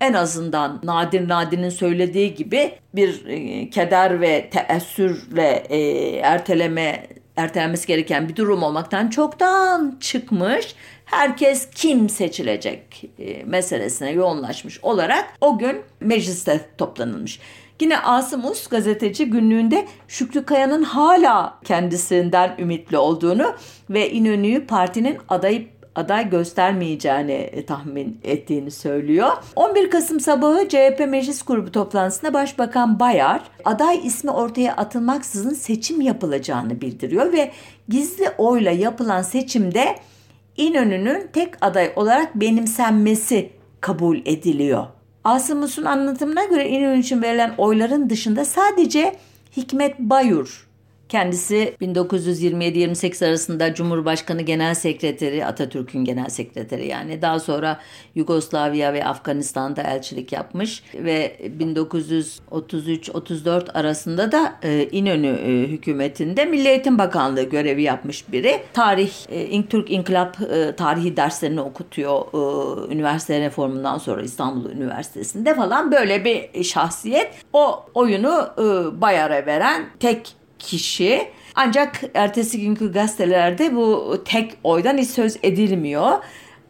en 0.00 0.12
azından 0.12 0.80
Nadir 0.82 1.28
Nadir'in 1.28 1.68
söylediği 1.68 2.34
gibi 2.34 2.72
bir 2.94 3.26
e, 3.26 3.70
keder 3.70 4.20
ve 4.20 4.50
teessürle 4.50 5.64
e, 5.68 5.78
erteleme 6.16 7.06
ertelenmesi 7.36 7.86
gereken 7.86 8.28
bir 8.28 8.36
durum 8.36 8.62
olmaktan 8.62 9.10
çoktan 9.10 9.96
çıkmış. 10.00 10.74
Herkes 11.04 11.70
kim 11.70 12.08
seçilecek 12.08 13.04
e, 13.18 13.44
meselesine 13.44 14.10
yoğunlaşmış 14.10 14.84
olarak 14.84 15.24
o 15.40 15.58
gün 15.58 15.82
mecliste 16.00 16.60
toplanılmış. 16.78 17.40
Yine 17.80 17.98
Asım 17.98 18.44
Us 18.44 18.66
gazeteci 18.66 19.30
günlüğünde 19.30 19.86
Şükrü 20.08 20.44
Kaya'nın 20.44 20.82
hala 20.82 21.58
kendisinden 21.64 22.54
ümitli 22.58 22.98
olduğunu 22.98 23.54
ve 23.90 24.10
İnönü'yü 24.10 24.66
partinin 24.66 25.18
adayı 25.28 25.68
aday 25.94 26.30
göstermeyeceğini 26.30 27.32
e, 27.32 27.66
tahmin 27.66 28.20
ettiğini 28.24 28.70
söylüyor. 28.70 29.32
11 29.56 29.90
Kasım 29.90 30.20
sabahı 30.20 30.68
CHP 30.68 31.06
Meclis 31.08 31.42
Grubu 31.42 31.72
toplantısında 31.72 32.34
Başbakan 32.34 33.00
Bayar 33.00 33.42
aday 33.64 34.06
ismi 34.06 34.30
ortaya 34.30 34.76
atılmaksızın 34.76 35.54
seçim 35.54 36.00
yapılacağını 36.00 36.80
bildiriyor 36.80 37.32
ve 37.32 37.50
gizli 37.88 38.30
oyla 38.38 38.70
yapılan 38.70 39.22
seçimde 39.22 39.96
İnönü'nün 40.56 41.28
tek 41.32 41.64
aday 41.64 41.92
olarak 41.96 42.34
benimsenmesi 42.34 43.50
kabul 43.80 44.18
ediliyor. 44.24 44.86
Asım 45.24 45.86
anlatımına 45.86 46.44
göre 46.44 46.68
İnönü 46.68 46.98
için 46.98 47.22
verilen 47.22 47.54
oyların 47.58 48.10
dışında 48.10 48.44
sadece 48.44 49.16
Hikmet 49.56 49.98
Bayur 49.98 50.66
Kendisi 51.14 51.74
1927-28 51.82 53.28
arasında 53.28 53.74
Cumhurbaşkanı 53.74 54.42
Genel 54.42 54.74
Sekreteri, 54.74 55.46
Atatürk'ün 55.46 56.04
Genel 56.04 56.28
Sekreteri 56.28 56.86
yani. 56.86 57.22
Daha 57.22 57.40
sonra 57.40 57.80
Yugoslavya 58.14 58.92
ve 58.92 59.04
Afganistan'da 59.04 59.82
elçilik 59.82 60.32
yapmış 60.32 60.82
ve 60.94 61.36
1933-34 61.60 63.72
arasında 63.72 64.32
da 64.32 64.54
e, 64.62 64.88
İnönü 64.92 65.26
e, 65.26 65.68
hükümetinde 65.68 66.44
Milli 66.44 66.68
Eğitim 66.68 66.98
Bakanlığı 66.98 67.42
görevi 67.42 67.82
yapmış 67.82 68.32
biri. 68.32 68.60
Tarih, 68.72 69.12
e, 69.28 69.66
Türk 69.66 69.90
İnkılap 69.90 70.38
tarihi 70.76 71.16
derslerini 71.16 71.60
okutuyor 71.60 72.24
üniversite 72.90 73.40
reformundan 73.40 73.98
sonra 73.98 74.22
İstanbul 74.22 74.70
Üniversitesi'nde 74.70 75.54
falan 75.54 75.92
böyle 75.92 76.24
bir 76.24 76.64
şahsiyet. 76.64 77.30
O 77.52 77.84
oyunu 77.94 78.48
Bayar'a 79.00 79.46
veren 79.46 79.86
tek 80.00 80.43
kişi. 80.66 81.28
Ancak 81.54 82.02
ertesi 82.14 82.60
günkü 82.60 82.92
gazetelerde 82.92 83.76
bu 83.76 84.16
tek 84.24 84.52
oydan 84.64 84.98
hiç 84.98 85.08
söz 85.08 85.36
edilmiyor. 85.42 86.12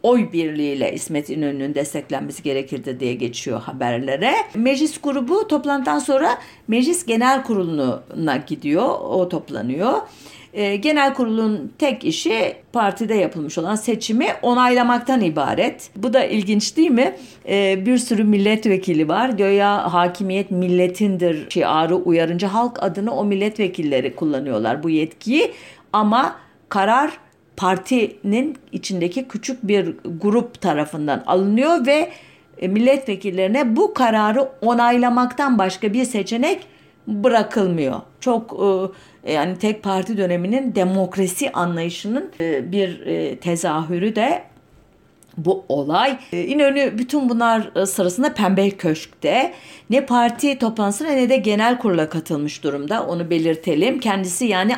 Oy 0.03 0.31
birliğiyle 0.33 0.93
İsmet 0.93 1.29
İnönü'nün 1.29 1.75
desteklenmesi 1.75 2.43
gerekirdi 2.43 2.99
diye 2.99 3.13
geçiyor 3.13 3.61
haberlere. 3.61 4.35
Meclis 4.55 5.01
grubu 5.01 5.47
toplantıdan 5.47 5.99
sonra 5.99 6.37
Meclis 6.67 7.05
Genel 7.05 7.43
Kurulu'na 7.43 8.37
gidiyor. 8.37 8.87
O 8.99 9.29
toplanıyor. 9.29 9.93
E, 10.55 10.75
genel 10.75 11.13
kurulun 11.13 11.71
tek 11.77 12.03
işi 12.03 12.55
partide 12.73 13.15
yapılmış 13.15 13.57
olan 13.57 13.75
seçimi 13.75 14.27
onaylamaktan 14.41 15.21
ibaret. 15.21 15.89
Bu 15.95 16.13
da 16.13 16.23
ilginç 16.23 16.77
değil 16.77 16.91
mi? 16.91 17.15
E, 17.49 17.85
bir 17.85 17.97
sürü 17.97 18.23
milletvekili 18.23 19.07
var. 19.07 19.29
Göya 19.29 19.93
hakimiyet 19.93 20.51
milletindir 20.51 21.49
şiarı 21.49 21.95
uyarınca 21.95 22.53
halk 22.53 22.83
adını 22.83 23.15
o 23.15 23.25
milletvekilleri 23.25 24.15
kullanıyorlar 24.15 24.83
bu 24.83 24.89
yetkiyi. 24.89 25.51
Ama 25.93 26.35
karar 26.69 27.11
partinin 27.57 28.57
içindeki 28.71 29.27
küçük 29.27 29.67
bir 29.67 29.95
grup 30.21 30.61
tarafından 30.61 31.23
alınıyor 31.27 31.85
ve 31.85 32.09
e, 32.57 32.67
milletvekillerine 32.67 33.75
bu 33.75 33.93
kararı 33.93 34.49
onaylamaktan 34.61 35.57
başka 35.57 35.93
bir 35.93 36.05
seçenek 36.05 36.67
bırakılmıyor. 37.07 38.01
Çok 38.19 38.53
e, 38.53 38.67
yani 39.25 39.57
tek 39.57 39.83
parti 39.83 40.17
döneminin 40.17 40.75
demokrasi 40.75 41.51
anlayışının 41.51 42.31
e, 42.41 42.71
bir 42.71 43.05
e, 43.05 43.35
tezahürü 43.35 44.15
de 44.15 44.43
bu 45.37 45.65
olay. 45.69 46.17
İnönü 46.31 46.97
bütün 46.97 47.29
bunlar 47.29 47.85
sırasında 47.85 48.33
Pembe 48.33 48.69
Köşk'te 48.69 49.53
ne 49.89 50.05
parti 50.05 50.59
toplantısına 50.59 51.09
ne 51.09 51.29
de 51.29 51.37
genel 51.37 51.77
kurula 51.77 52.09
katılmış 52.09 52.63
durumda. 52.63 53.05
Onu 53.07 53.29
belirtelim. 53.29 53.99
Kendisi 53.99 54.45
yani 54.45 54.75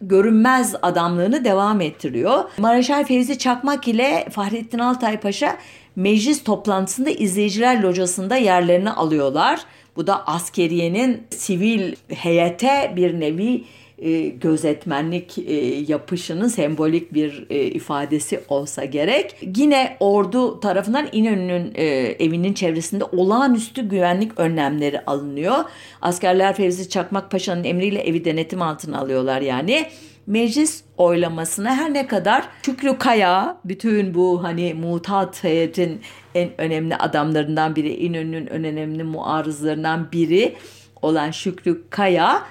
görünmez 0.00 0.74
adamlığını 0.82 1.44
devam 1.44 1.80
ettiriyor. 1.80 2.44
Mareşal 2.58 3.04
Fevzi 3.04 3.38
Çakmak 3.38 3.88
ile 3.88 4.26
Fahrettin 4.30 4.78
Altay 4.78 5.20
Paşa 5.20 5.56
meclis 5.96 6.44
toplantısında 6.44 7.10
izleyiciler 7.10 7.82
locasında 7.82 8.36
yerlerini 8.36 8.90
alıyorlar. 8.90 9.60
Bu 9.98 10.06
da 10.06 10.26
askeriyenin 10.26 11.22
sivil 11.30 11.94
heyete 12.08 12.92
bir 12.96 13.20
nevi 13.20 13.64
e, 13.98 14.20
gözetmenlik 14.28 15.38
e, 15.38 15.54
yapışının 15.88 16.48
sembolik 16.48 17.14
bir 17.14 17.46
e, 17.50 17.62
ifadesi 17.64 18.40
olsa 18.48 18.84
gerek. 18.84 19.36
Yine 19.56 19.96
ordu 20.00 20.60
tarafından 20.60 21.08
İnönü'nün 21.12 21.72
e, 21.74 21.84
evinin 22.18 22.52
çevresinde 22.52 23.04
olağanüstü 23.04 23.88
güvenlik 23.88 24.40
önlemleri 24.40 25.04
alınıyor. 25.04 25.64
Askerler 26.02 26.56
Fevzi 26.56 26.88
Çakmak 26.88 27.30
Paşa'nın 27.30 27.64
emriyle 27.64 28.00
evi 28.00 28.24
denetim 28.24 28.62
altına 28.62 28.98
alıyorlar 28.98 29.40
yani 29.40 29.86
meclis 30.28 30.82
oylamasına 30.96 31.76
her 31.76 31.94
ne 31.94 32.06
kadar 32.06 32.48
Şükrü 32.62 32.98
Kaya 32.98 33.56
bütün 33.64 34.14
bu 34.14 34.44
hani 34.44 34.74
mutat 34.74 35.44
heyetin 35.44 36.00
en 36.38 36.60
önemli 36.60 36.96
adamlarından 36.96 37.76
biri 37.76 37.94
İnönü'nün 37.94 38.46
önemli 38.46 39.04
muarızlarından 39.04 40.12
biri 40.12 40.56
olan 41.02 41.30
Şükrü 41.30 41.90
Kaya 41.90 42.42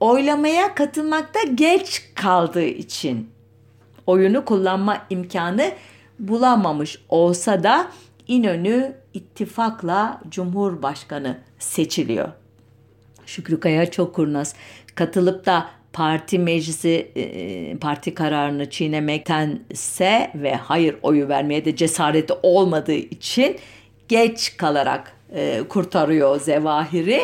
oylamaya 0.00 0.74
katılmakta 0.74 1.42
geç 1.42 2.02
kaldığı 2.14 2.64
için 2.64 3.30
oyunu 4.06 4.44
kullanma 4.44 4.98
imkanı 5.10 5.72
bulamamış 6.18 6.98
olsa 7.08 7.62
da 7.62 7.88
İnönü 8.28 8.94
ittifakla 9.14 10.20
Cumhurbaşkanı 10.28 11.38
seçiliyor. 11.58 12.28
Şükrü 13.26 13.60
Kaya 13.60 13.90
çok 13.90 14.14
kurnaz. 14.14 14.54
Katılıp 14.94 15.46
da 15.46 15.66
parti 15.96 16.38
meclisi 16.38 17.10
e, 17.16 17.76
parti 17.76 18.14
kararını 18.14 18.70
çiğnemektense 18.70 20.30
ve 20.34 20.54
hayır 20.54 20.96
oyu 21.02 21.28
vermeye 21.28 21.64
de 21.64 21.76
cesareti 21.76 22.34
olmadığı 22.42 22.92
için 22.92 23.56
geç 24.08 24.56
kalarak 24.56 25.12
e, 25.34 25.62
kurtarıyor 25.68 26.40
Zevahir'i. 26.40 27.20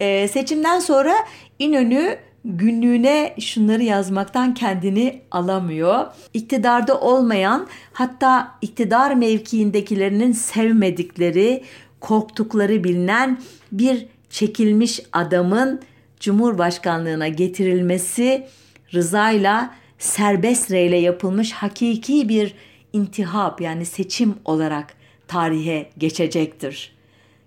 E, 0.00 0.28
seçimden 0.28 0.80
sonra 0.80 1.14
İnönü 1.58 2.18
günlüğüne 2.44 3.34
şunları 3.40 3.82
yazmaktan 3.82 4.54
kendini 4.54 5.20
alamıyor. 5.30 6.06
İktidarda 6.34 7.00
olmayan 7.00 7.66
hatta 7.92 8.54
iktidar 8.62 9.14
mevkiindekilerinin 9.14 10.32
sevmedikleri, 10.32 11.64
korktukları 12.00 12.84
bilinen 12.84 13.40
bir 13.72 14.06
çekilmiş 14.30 15.00
adamın 15.12 15.80
Cumhurbaşkanlığına 16.22 17.28
getirilmesi 17.28 18.46
rızayla 18.94 19.74
serbest 19.98 20.70
reyle 20.70 20.96
yapılmış 20.96 21.52
hakiki 21.52 22.28
bir 22.28 22.54
intihap 22.92 23.60
yani 23.60 23.86
seçim 23.86 24.34
olarak 24.44 24.94
tarihe 25.28 25.90
geçecektir. 25.98 26.92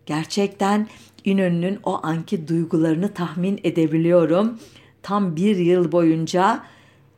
Gerçekten 0.05 0.87
İnönü'nün 1.25 1.79
o 1.83 1.99
anki 2.03 2.47
duygularını 2.47 3.13
tahmin 3.13 3.59
edebiliyorum. 3.63 4.59
Tam 5.03 5.35
bir 5.35 5.57
yıl 5.57 5.91
boyunca 5.91 6.59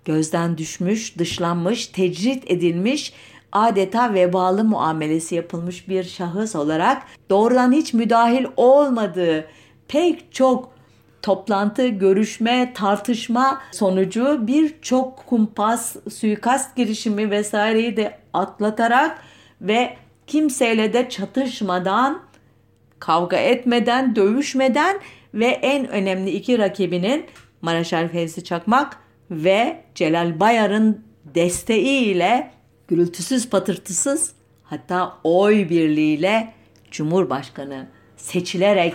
gözden 0.05 0.57
düşmüş, 0.57 1.17
dışlanmış, 1.17 1.87
tecrit 1.87 2.51
edilmiş, 2.51 3.13
adeta 3.51 4.13
vebalı 4.13 4.63
muamelesi 4.63 5.35
yapılmış 5.35 5.89
bir 5.89 6.03
şahıs 6.03 6.55
olarak 6.55 7.03
doğrudan 7.29 7.71
hiç 7.71 7.93
müdahil 7.93 8.45
olmadığı 8.57 9.47
pek 9.87 10.33
çok 10.33 10.76
toplantı, 11.21 11.87
görüşme, 11.87 12.73
tartışma 12.75 13.61
sonucu 13.71 14.47
birçok 14.47 15.17
kumpas, 15.17 15.95
suikast 16.13 16.75
girişimi 16.75 17.31
vesaireyi 17.31 17.97
de 17.97 18.17
atlatarak 18.33 19.21
ve 19.61 19.97
kimseyle 20.27 20.93
de 20.93 21.09
çatışmadan, 21.09 22.21
kavga 22.99 23.37
etmeden, 23.37 24.15
dövüşmeden 24.15 24.99
ve 25.33 25.45
en 25.45 25.87
önemli 25.87 26.29
iki 26.29 26.59
rakibinin 26.59 27.25
Maraşal 27.61 28.07
Fevzi 28.07 28.43
Çakmak 28.43 28.97
ve 29.31 29.83
Celal 29.95 30.39
Bayar'ın 30.39 31.05
desteğiyle 31.25 32.51
gürültüsüz 32.87 33.49
patırtısız 33.49 34.33
hatta 34.63 35.17
oy 35.23 35.69
birliğiyle 35.69 36.53
Cumhurbaşkanı 36.91 37.87
seçilerek 38.17 38.93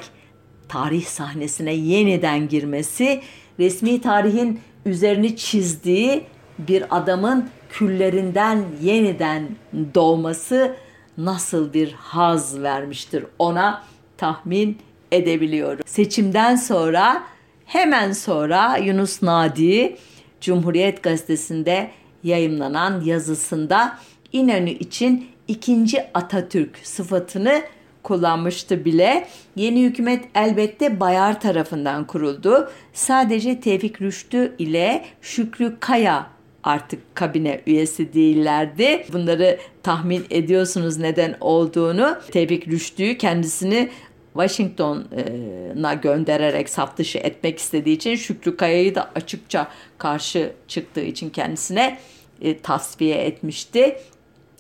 tarih 0.73 1.07
sahnesine 1.07 1.73
yeniden 1.73 2.49
girmesi, 2.49 3.21
resmi 3.59 4.01
tarihin 4.01 4.61
üzerini 4.87 5.37
çizdiği 5.37 6.25
bir 6.59 6.97
adamın 6.97 7.49
küllerinden 7.71 8.65
yeniden 8.83 9.49
doğması 9.95 10.77
nasıl 11.19 11.73
bir 11.73 11.93
haz 11.93 12.63
vermiştir 12.63 13.25
ona 13.39 13.83
tahmin 14.17 14.79
edebiliyorum. 15.13 15.85
Seçimden 15.87 16.57
sonra 16.57 17.23
hemen 17.67 18.13
sonra 18.13 18.77
Yunus 18.77 19.23
Nadi 19.23 19.97
Cumhuriyet 20.41 21.03
Gazetesi'nde 21.03 21.91
yayımlanan 22.25 23.01
yazısında 23.01 23.99
İnönü 24.33 24.71
için 24.71 25.27
ikinci 25.49 26.05
Atatürk 26.15 26.79
sıfatını 26.83 27.63
kullanmıştı 28.03 28.85
bile. 28.85 29.29
Yeni 29.57 29.83
hükümet 29.83 30.25
elbette 30.35 31.01
Bayar 31.01 31.41
tarafından 31.41 32.07
kuruldu. 32.07 32.71
Sadece 32.93 33.61
Tevfik 33.61 34.03
Rüştü 34.03 34.55
ile 34.59 35.05
Şükrü 35.21 35.77
Kaya 35.81 36.27
artık 36.65 37.17
kabine 37.17 37.61
üyesi 37.67 38.13
değillerdi. 38.13 39.07
Bunları 39.13 39.59
tahmin 39.83 40.25
ediyorsunuz 40.31 40.99
neden 40.99 41.37
olduğunu. 41.41 42.17
Tevfik 42.31 42.69
Rüştü 42.69 43.19
kendisini 43.19 43.89
Washington'a 44.33 45.95
göndererek 45.95 46.69
saf 46.69 46.97
dışı 46.97 47.19
etmek 47.19 47.59
istediği 47.59 47.97
için 47.97 48.17
Şükrü 48.17 48.57
Kaya'yı 48.57 48.95
da 48.95 49.11
açıkça 49.15 49.69
karşı 49.99 50.53
çıktığı 50.69 51.01
için 51.01 51.31
kendisine 51.31 51.99
e, 52.41 52.59
tasfiye 52.59 53.17
etmişti. 53.17 53.97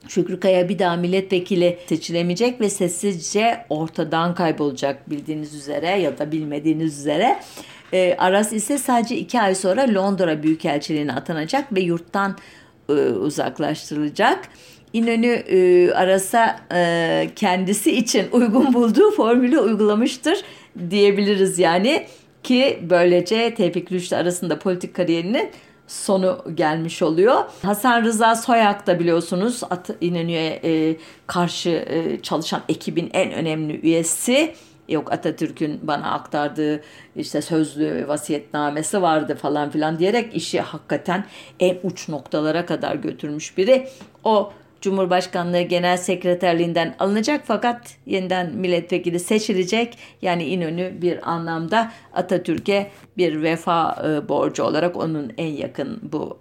Şükrü 0.08 0.40
Kaya 0.40 0.68
bir 0.68 0.78
daha 0.78 0.96
milletvekili 0.96 1.78
seçilemeyecek 1.86 2.60
ve 2.60 2.70
sessizce 2.70 3.64
ortadan 3.70 4.34
kaybolacak 4.34 5.10
bildiğiniz 5.10 5.54
üzere 5.54 5.88
ya 5.88 6.18
da 6.18 6.32
bilmediğiniz 6.32 6.98
üzere. 6.98 7.40
E, 7.92 8.16
Aras 8.18 8.52
ise 8.52 8.78
sadece 8.78 9.16
iki 9.16 9.40
ay 9.40 9.54
sonra 9.54 9.94
Londra 9.94 10.42
Büyükelçiliğine 10.42 11.12
atanacak 11.12 11.74
ve 11.74 11.80
yurttan 11.80 12.36
e, 12.88 12.92
uzaklaştırılacak. 12.92 14.48
İnönü 14.92 15.26
e, 15.26 15.90
Aras'a 15.92 16.60
e, 16.74 17.30
kendisi 17.36 17.96
için 17.96 18.26
uygun 18.32 18.74
bulduğu 18.74 19.10
formülü 19.10 19.58
uygulamıştır 19.58 20.38
diyebiliriz 20.90 21.58
yani 21.58 22.06
ki 22.42 22.78
böylece 22.90 23.54
Tevfik 23.54 23.92
Rüştü 23.92 24.16
arasında 24.16 24.58
politik 24.58 24.94
kariyerinin 24.94 25.50
sonu 25.92 26.44
gelmiş 26.54 27.02
oluyor. 27.02 27.44
Hasan 27.62 28.02
Rıza 28.02 28.36
Soyak 28.36 28.86
da 28.86 29.00
biliyorsunuz 29.00 29.60
At 29.70 29.90
İnönü'ye 30.00 30.60
e, 30.64 30.96
karşı 31.26 31.70
e, 31.70 32.22
çalışan 32.22 32.62
ekibin 32.68 33.10
en 33.12 33.32
önemli 33.32 33.80
üyesi. 33.80 34.54
Yok 34.88 35.12
Atatürk'ün 35.12 35.80
bana 35.82 36.12
aktardığı 36.12 36.82
işte 37.16 37.42
sözlü 37.42 38.08
vasiyetnamesi 38.08 39.02
vardı 39.02 39.38
falan 39.42 39.70
filan 39.70 39.98
diyerek 39.98 40.34
işi 40.34 40.60
hakikaten 40.60 41.24
en 41.60 41.76
uç 41.82 42.08
noktalara 42.08 42.66
kadar 42.66 42.94
götürmüş 42.94 43.58
biri. 43.58 43.88
O 44.24 44.52
Cumhurbaşkanlığı 44.82 45.60
Genel 45.62 45.96
Sekreterliğinden 45.96 46.94
alınacak 46.98 47.42
fakat 47.44 47.96
yeniden 48.06 48.54
milletvekili 48.54 49.20
seçilecek. 49.20 49.98
Yani 50.22 50.44
İnönü 50.44 51.02
bir 51.02 51.30
anlamda 51.30 51.92
Atatürk'e 52.12 52.90
bir 53.16 53.42
vefa 53.42 54.04
e, 54.08 54.28
borcu 54.28 54.62
olarak 54.62 54.96
onun 54.96 55.32
en 55.38 55.46
yakın 55.46 56.00
bu 56.12 56.38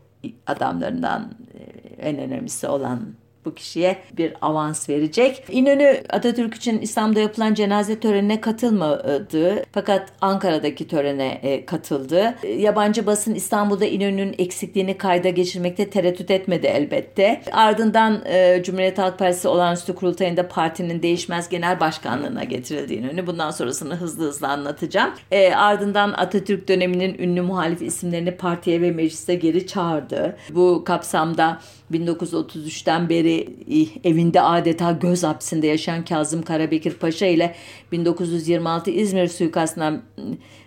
adamlarından 0.47 1.33
e, 1.53 1.61
en 2.09 2.17
önemlisi 2.17 2.67
olan 2.67 3.20
bu 3.45 3.53
kişiye 3.53 3.97
bir 4.17 4.33
avans 4.41 4.89
verecek. 4.89 5.43
İnönü 5.49 6.03
Atatürk 6.09 6.55
için 6.55 6.81
İslam'da 6.81 7.19
yapılan 7.19 7.53
cenaze 7.53 7.99
törenine 7.99 8.41
katılmadı 8.41 9.63
fakat 9.71 10.09
Ankara'daki 10.21 10.87
törene 10.87 11.39
e, 11.43 11.65
katıldı. 11.65 12.35
Yabancı 12.57 13.05
basın 13.05 13.35
İstanbul'da 13.35 13.85
İnönü'nün 13.85 14.35
eksikliğini 14.37 14.97
kayda 14.97 15.29
geçirmekte 15.29 15.89
tereddüt 15.89 16.31
etmedi 16.31 16.67
elbette. 16.67 17.41
Ardından 17.51 18.21
e, 18.25 18.63
Cumhuriyet 18.63 18.97
Halk 18.97 19.19
Partisi 19.19 19.47
olağanüstü 19.47 19.95
kurultayında 19.95 20.47
partinin 20.47 21.01
değişmez 21.01 21.49
genel 21.49 21.79
başkanlığına 21.79 22.43
getirildi 22.43 22.93
İnönü. 22.93 23.27
Bundan 23.27 23.51
sonrasını 23.51 23.95
hızlı 23.95 24.27
hızlı 24.27 24.47
anlatacağım. 24.47 25.11
E, 25.31 25.53
ardından 25.53 26.11
Atatürk 26.11 26.67
döneminin 26.67 27.15
ünlü 27.19 27.41
muhalif 27.41 27.81
isimlerini 27.81 28.31
partiye 28.31 28.81
ve 28.81 28.91
meclise 28.91 29.35
geri 29.35 29.67
çağırdı. 29.67 30.37
Bu 30.49 30.83
kapsamda 30.85 31.61
1933'ten 31.91 33.09
beri 33.09 33.30
evinde 34.03 34.41
adeta 34.41 34.91
göz 34.91 35.23
hapsinde 35.23 35.67
yaşayan 35.67 36.05
Kazım 36.05 36.41
Karabekir 36.41 36.93
Paşa 36.93 37.25
ile 37.25 37.55
1926 37.91 38.91
İzmir 38.91 39.27
suikastından 39.27 40.01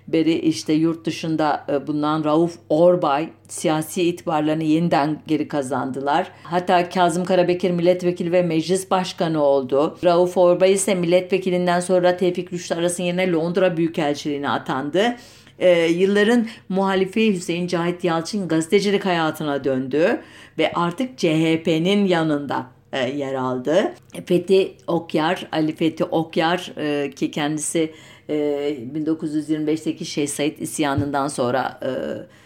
beri 0.08 0.38
işte 0.38 0.72
yurt 0.72 1.04
dışında 1.04 1.64
e, 1.68 1.86
bulunan 1.86 2.24
Rauf 2.24 2.58
Orbay 2.68 3.28
siyasi 3.48 4.02
itibarlarını 4.02 4.64
yeniden 4.64 5.22
geri 5.26 5.48
kazandılar. 5.48 6.30
Hatta 6.42 6.88
Kazım 6.88 7.24
Karabekir 7.24 7.70
milletvekili 7.70 8.32
ve 8.32 8.42
meclis 8.42 8.90
başkanı 8.90 9.42
oldu. 9.42 9.98
Rauf 10.04 10.36
Orbay 10.36 10.72
ise 10.72 10.94
milletvekilinden 10.94 11.80
sonra 11.80 12.16
Tevfik 12.16 12.52
Rüştü 12.52 12.74
Aras'ın 12.74 13.02
yerine 13.02 13.32
Londra 13.32 13.76
Büyükelçiliğine 13.76 14.50
atandı 14.50 15.16
e, 15.58 15.86
yılların 15.86 16.46
muhalifi 16.68 17.34
Hüseyin 17.34 17.66
Cahit 17.66 18.04
Yalçın 18.04 18.48
gazetecilik 18.48 19.04
hayatına 19.04 19.64
döndü 19.64 20.20
ve 20.58 20.72
artık 20.72 21.18
CHP'nin 21.18 22.04
yanında 22.04 22.66
e, 22.92 23.10
yer 23.10 23.34
aldı. 23.34 23.94
Fethi 24.26 24.74
Okyar, 24.86 25.48
Ali 25.52 25.74
Fethi 25.74 26.04
Okyar 26.04 26.72
e, 26.76 27.10
ki 27.10 27.30
kendisi 27.30 27.92
e, 28.28 28.34
1925'teki 28.94 30.04
Şeyh 30.04 30.28
Said 30.28 30.58
isyanından 30.58 31.28
sonra 31.28 31.80
e, 31.82 31.88
e, 31.88 32.43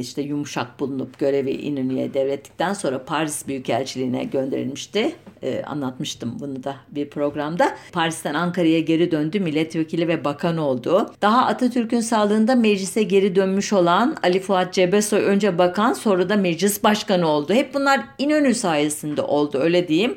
işte 0.00 0.22
yumuşak 0.22 0.80
bulunup 0.80 1.18
görevi 1.18 1.50
İnönü'ye 1.50 2.14
devrettikten 2.14 2.72
sonra 2.72 3.04
Paris 3.04 3.48
Büyükelçiliğine 3.48 4.24
gönderilmişti. 4.24 5.12
E, 5.42 5.62
anlatmıştım 5.62 6.36
bunu 6.40 6.64
da 6.64 6.76
bir 6.90 7.10
programda. 7.10 7.76
Paris'ten 7.92 8.34
Ankara'ya 8.34 8.80
geri 8.80 9.10
döndü. 9.10 9.40
Milletvekili 9.40 10.08
ve 10.08 10.24
bakan 10.24 10.58
oldu. 10.58 11.12
Daha 11.22 11.46
Atatürk'ün 11.46 12.00
sağlığında 12.00 12.54
meclise 12.54 13.02
geri 13.02 13.36
dönmüş 13.36 13.72
olan 13.72 14.16
Ali 14.22 14.40
Fuat 14.40 14.74
Cebesoy 14.74 15.20
önce 15.20 15.58
bakan 15.58 15.92
sonra 15.92 16.28
da 16.28 16.36
meclis 16.36 16.84
başkanı 16.84 17.28
oldu. 17.28 17.54
Hep 17.54 17.74
bunlar 17.74 18.00
İnönü 18.18 18.54
sayesinde 18.54 19.22
oldu 19.22 19.58
öyle 19.58 19.88
diyeyim. 19.88 20.14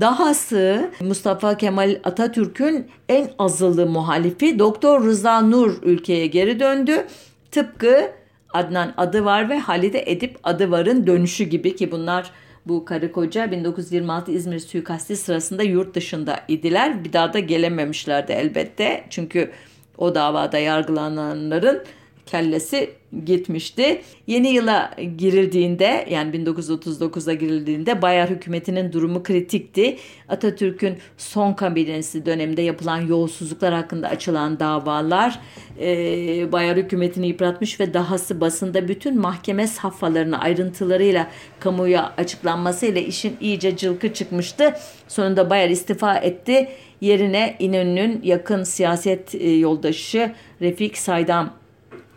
Dahası 0.00 0.90
Mustafa 1.00 1.56
Kemal 1.56 2.00
Atatürk'ün 2.04 2.86
en 3.08 3.30
azılı 3.38 3.86
muhalifi 3.86 4.58
Doktor 4.58 5.04
Rıza 5.04 5.40
Nur 5.40 5.82
ülkeye 5.82 6.26
geri 6.26 6.60
döndü. 6.60 7.06
Tıpkı 7.50 8.10
Adnan 8.54 8.94
adı 8.96 9.24
var 9.24 9.48
ve 9.48 9.58
Halide 9.58 10.04
Edip 10.06 10.38
adı 10.42 10.70
varın 10.70 11.06
dönüşü 11.06 11.44
gibi 11.44 11.76
ki 11.76 11.92
bunlar 11.92 12.30
bu 12.66 12.84
karı 12.84 13.12
koca 13.12 13.50
1926 13.50 14.32
İzmir 14.32 14.58
suikasti 14.58 15.16
sırasında 15.16 15.62
yurt 15.62 15.94
dışında 15.94 16.40
idiler. 16.48 17.04
Bir 17.04 17.12
daha 17.12 17.32
da 17.32 17.38
gelememişlerdi 17.38 18.32
elbette. 18.32 19.04
Çünkü 19.10 19.50
o 19.98 20.14
davada 20.14 20.58
yargılananların 20.58 21.82
kellesi 22.26 22.90
gitmişti. 23.24 24.02
Yeni 24.26 24.48
yıla 24.48 24.90
girildiğinde 25.16 26.06
yani 26.10 26.36
1939'a 26.36 27.34
girildiğinde 27.34 28.02
Bayar 28.02 28.30
hükümetinin 28.30 28.92
durumu 28.92 29.22
kritikti. 29.22 29.96
Atatürk'ün 30.28 30.98
son 31.18 31.52
kabinesi 31.52 32.26
döneminde 32.26 32.62
yapılan 32.62 33.00
yolsuzluklar 33.00 33.74
hakkında 33.74 34.08
açılan 34.08 34.60
davalar 34.60 35.40
e, 35.80 36.52
Bayar 36.52 36.76
hükümetini 36.76 37.26
yıpratmış 37.26 37.80
ve 37.80 37.94
dahası 37.94 38.40
basında 38.40 38.88
bütün 38.88 39.20
mahkeme 39.20 39.66
safhalarını 39.66 40.40
ayrıntılarıyla 40.40 41.30
kamuya 41.60 42.12
açıklanmasıyla 42.16 43.00
işin 43.00 43.36
iyice 43.40 43.76
cılkı 43.76 44.12
çıkmıştı. 44.14 44.74
Sonunda 45.08 45.50
Bayar 45.50 45.68
istifa 45.68 46.14
etti. 46.16 46.68
Yerine 47.00 47.56
İnönü'nün 47.58 48.20
yakın 48.22 48.64
siyaset 48.64 49.34
e, 49.34 49.50
yoldaşı 49.50 50.32
Refik 50.60 50.98
Saydam 50.98 51.63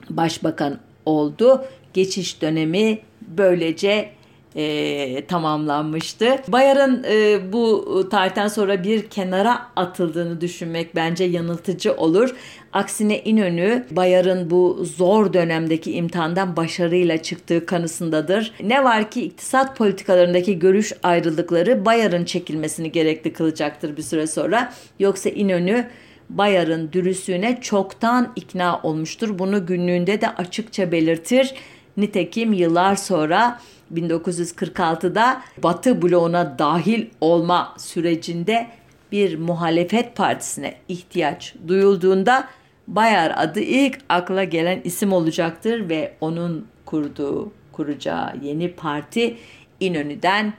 başbakan 0.10 0.80
oldu. 1.06 1.66
Geçiş 1.94 2.42
dönemi 2.42 3.00
böylece 3.22 4.10
e, 4.58 5.26
tamamlanmıştı. 5.26 6.36
Bayar'ın 6.48 7.04
e, 7.10 7.40
bu 7.54 8.08
tarihten 8.12 8.48
sonra 8.48 8.84
bir 8.84 9.08
kenara 9.08 9.68
atıldığını 9.76 10.42
düşünmek 10.42 10.96
bence 10.96 11.24
yanıltıcı 11.24 11.94
olur. 11.94 12.36
Aksine 12.74 13.20
İnönü 13.20 13.86
Bayar'ın 13.92 14.50
bu 14.50 14.86
zor 14.98 15.34
dönemdeki 15.34 15.92
imtihandan 15.92 16.56
başarıyla 16.56 17.22
çıktığı 17.22 17.66
kanısındadır. 17.66 18.54
Ne 18.64 18.84
var 18.84 19.12
ki 19.12 19.24
iktisat 19.24 19.78
politikalarındaki 19.78 20.60
görüş 20.60 20.94
ayrılıkları 21.04 21.86
Bayar'ın 21.86 22.26
çekilmesini 22.26 22.92
gerekli 22.92 23.34
kılacaktır 23.34 23.98
bir 23.98 24.04
süre 24.04 24.28
sonra. 24.28 24.74
Yoksa 25.00 25.30
İnönü 25.30 25.88
Bayar'ın 26.30 26.92
dürüstlüğüne 26.92 27.62
çoktan 27.62 28.32
ikna 28.36 28.82
olmuştur. 28.84 29.40
Bunu 29.40 29.66
günlüğünde 29.66 30.22
de 30.22 30.30
açıkça 30.30 30.92
belirtir. 30.92 31.54
Nitekim 31.98 32.54
yıllar 32.54 32.96
sonra 32.96 33.60
1946'da 33.94 35.42
Batı 35.64 36.02
bloğuna 36.02 36.60
dahil 36.60 37.06
olma 37.22 37.74
sürecinde 37.78 38.68
bir 39.12 39.38
muhalefet 39.38 40.16
partisine 40.16 40.76
ihtiyaç 40.88 41.56
duyulduğunda 41.68 42.48
Bayar 42.88 43.34
adı 43.36 43.60
ilk 43.60 44.00
akla 44.10 44.44
gelen 44.44 44.82
isim 44.84 45.14
olacaktır 45.14 45.90
ve 45.90 46.14
onun 46.22 46.68
kurduğu, 46.86 47.52
kuracağı 47.72 48.34
yeni 48.42 48.72
parti 48.72 49.38
İnönü'den 49.80 50.54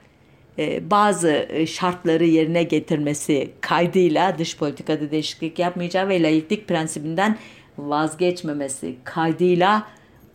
bazı 0.91 1.47
e, 1.49 1.67
şartları 1.67 2.25
yerine 2.25 2.63
getirmesi 2.63 3.51
kaydıyla 3.61 4.39
dış 4.39 4.57
politikada 4.57 5.11
değişiklik 5.11 5.59
yapmayacağı 5.59 6.09
ve 6.09 6.23
layıklık 6.23 6.69
prensibinden 6.69 7.39
vazgeçmemesi 7.79 8.95
kaydıyla 9.05 9.87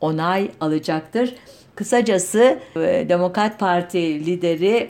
onay 0.02 0.52
alacaktır. 0.62 1.36
Kısacası 1.76 2.60
e, 2.76 3.06
Demokrat 3.10 3.60
Parti 3.60 4.26
lideri 4.26 4.90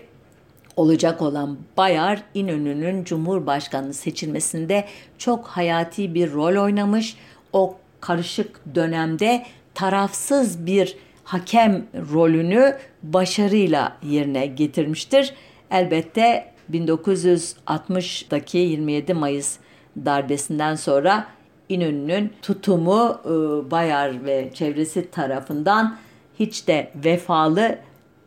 olacak 0.76 1.22
olan 1.22 1.58
Bayar 1.78 2.24
İnönü'nün 2.34 3.04
Cumhurbaşkanlığı 3.04 3.94
seçilmesinde 3.94 4.86
çok 5.18 5.48
hayati 5.48 6.14
bir 6.14 6.32
rol 6.32 6.64
oynamış. 6.64 7.18
O 7.54 7.76
karışık 8.02 8.76
dönemde 8.76 9.46
tarafsız 9.74 10.66
bir 10.66 10.98
hakem 11.24 11.86
rolünü 12.14 12.78
başarıyla 13.04 13.98
yerine 14.04 14.46
getirmiştir. 14.46 15.34
Elbette 15.72 16.54
1960'daki 16.72 18.58
27 18.58 19.14
Mayıs 19.14 19.58
darbesinden 19.98 20.76
sonra 20.76 21.28
İnönü'nün 21.70 22.34
tutumu 22.42 23.22
e, 23.26 23.30
Bayar 23.72 24.26
ve 24.26 24.50
çevresi 24.54 25.12
tarafından 25.12 25.98
hiç 26.40 26.68
de 26.68 26.92
vefalı 26.96 27.78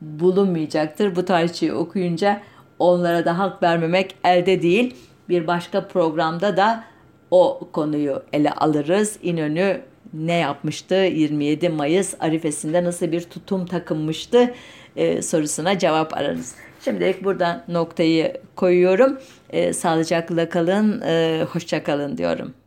bulunmayacaktır. 0.01 1.17
Bu 1.17 1.25
tarihçiyi 1.25 1.73
okuyunca 1.73 2.41
onlara 2.79 3.25
da 3.25 3.39
hak 3.39 3.63
vermemek 3.63 4.17
elde 4.25 4.63
değil. 4.63 4.97
Bir 5.29 5.47
başka 5.47 5.89
programda 5.89 6.57
da 6.57 6.85
o 7.31 7.69
konuyu 7.73 8.23
ele 8.33 8.53
alırız. 8.53 9.19
İnönü 9.23 9.81
ne 10.15 10.35
yapmıştı? 10.35 10.95
27 10.95 11.69
Mayıs 11.69 12.15
arifesinde 12.21 12.85
nasıl 12.85 13.13
bir 13.13 13.21
tutum 13.21 13.67
takınmıştı 13.67 14.55
e, 14.97 15.23
sorusuna 15.23 15.79
cevap 15.79 16.15
ararız. 16.15 16.55
Şimdilik 16.85 17.25
buradan 17.25 17.65
noktayı 17.69 18.37
koyuyorum. 18.57 19.19
E, 19.51 19.73
sağlıcakla 19.73 20.49
kalın, 20.49 21.01
e, 21.01 21.45
hoşça 21.53 21.85
kalın 21.85 22.19
diyorum. 22.19 22.55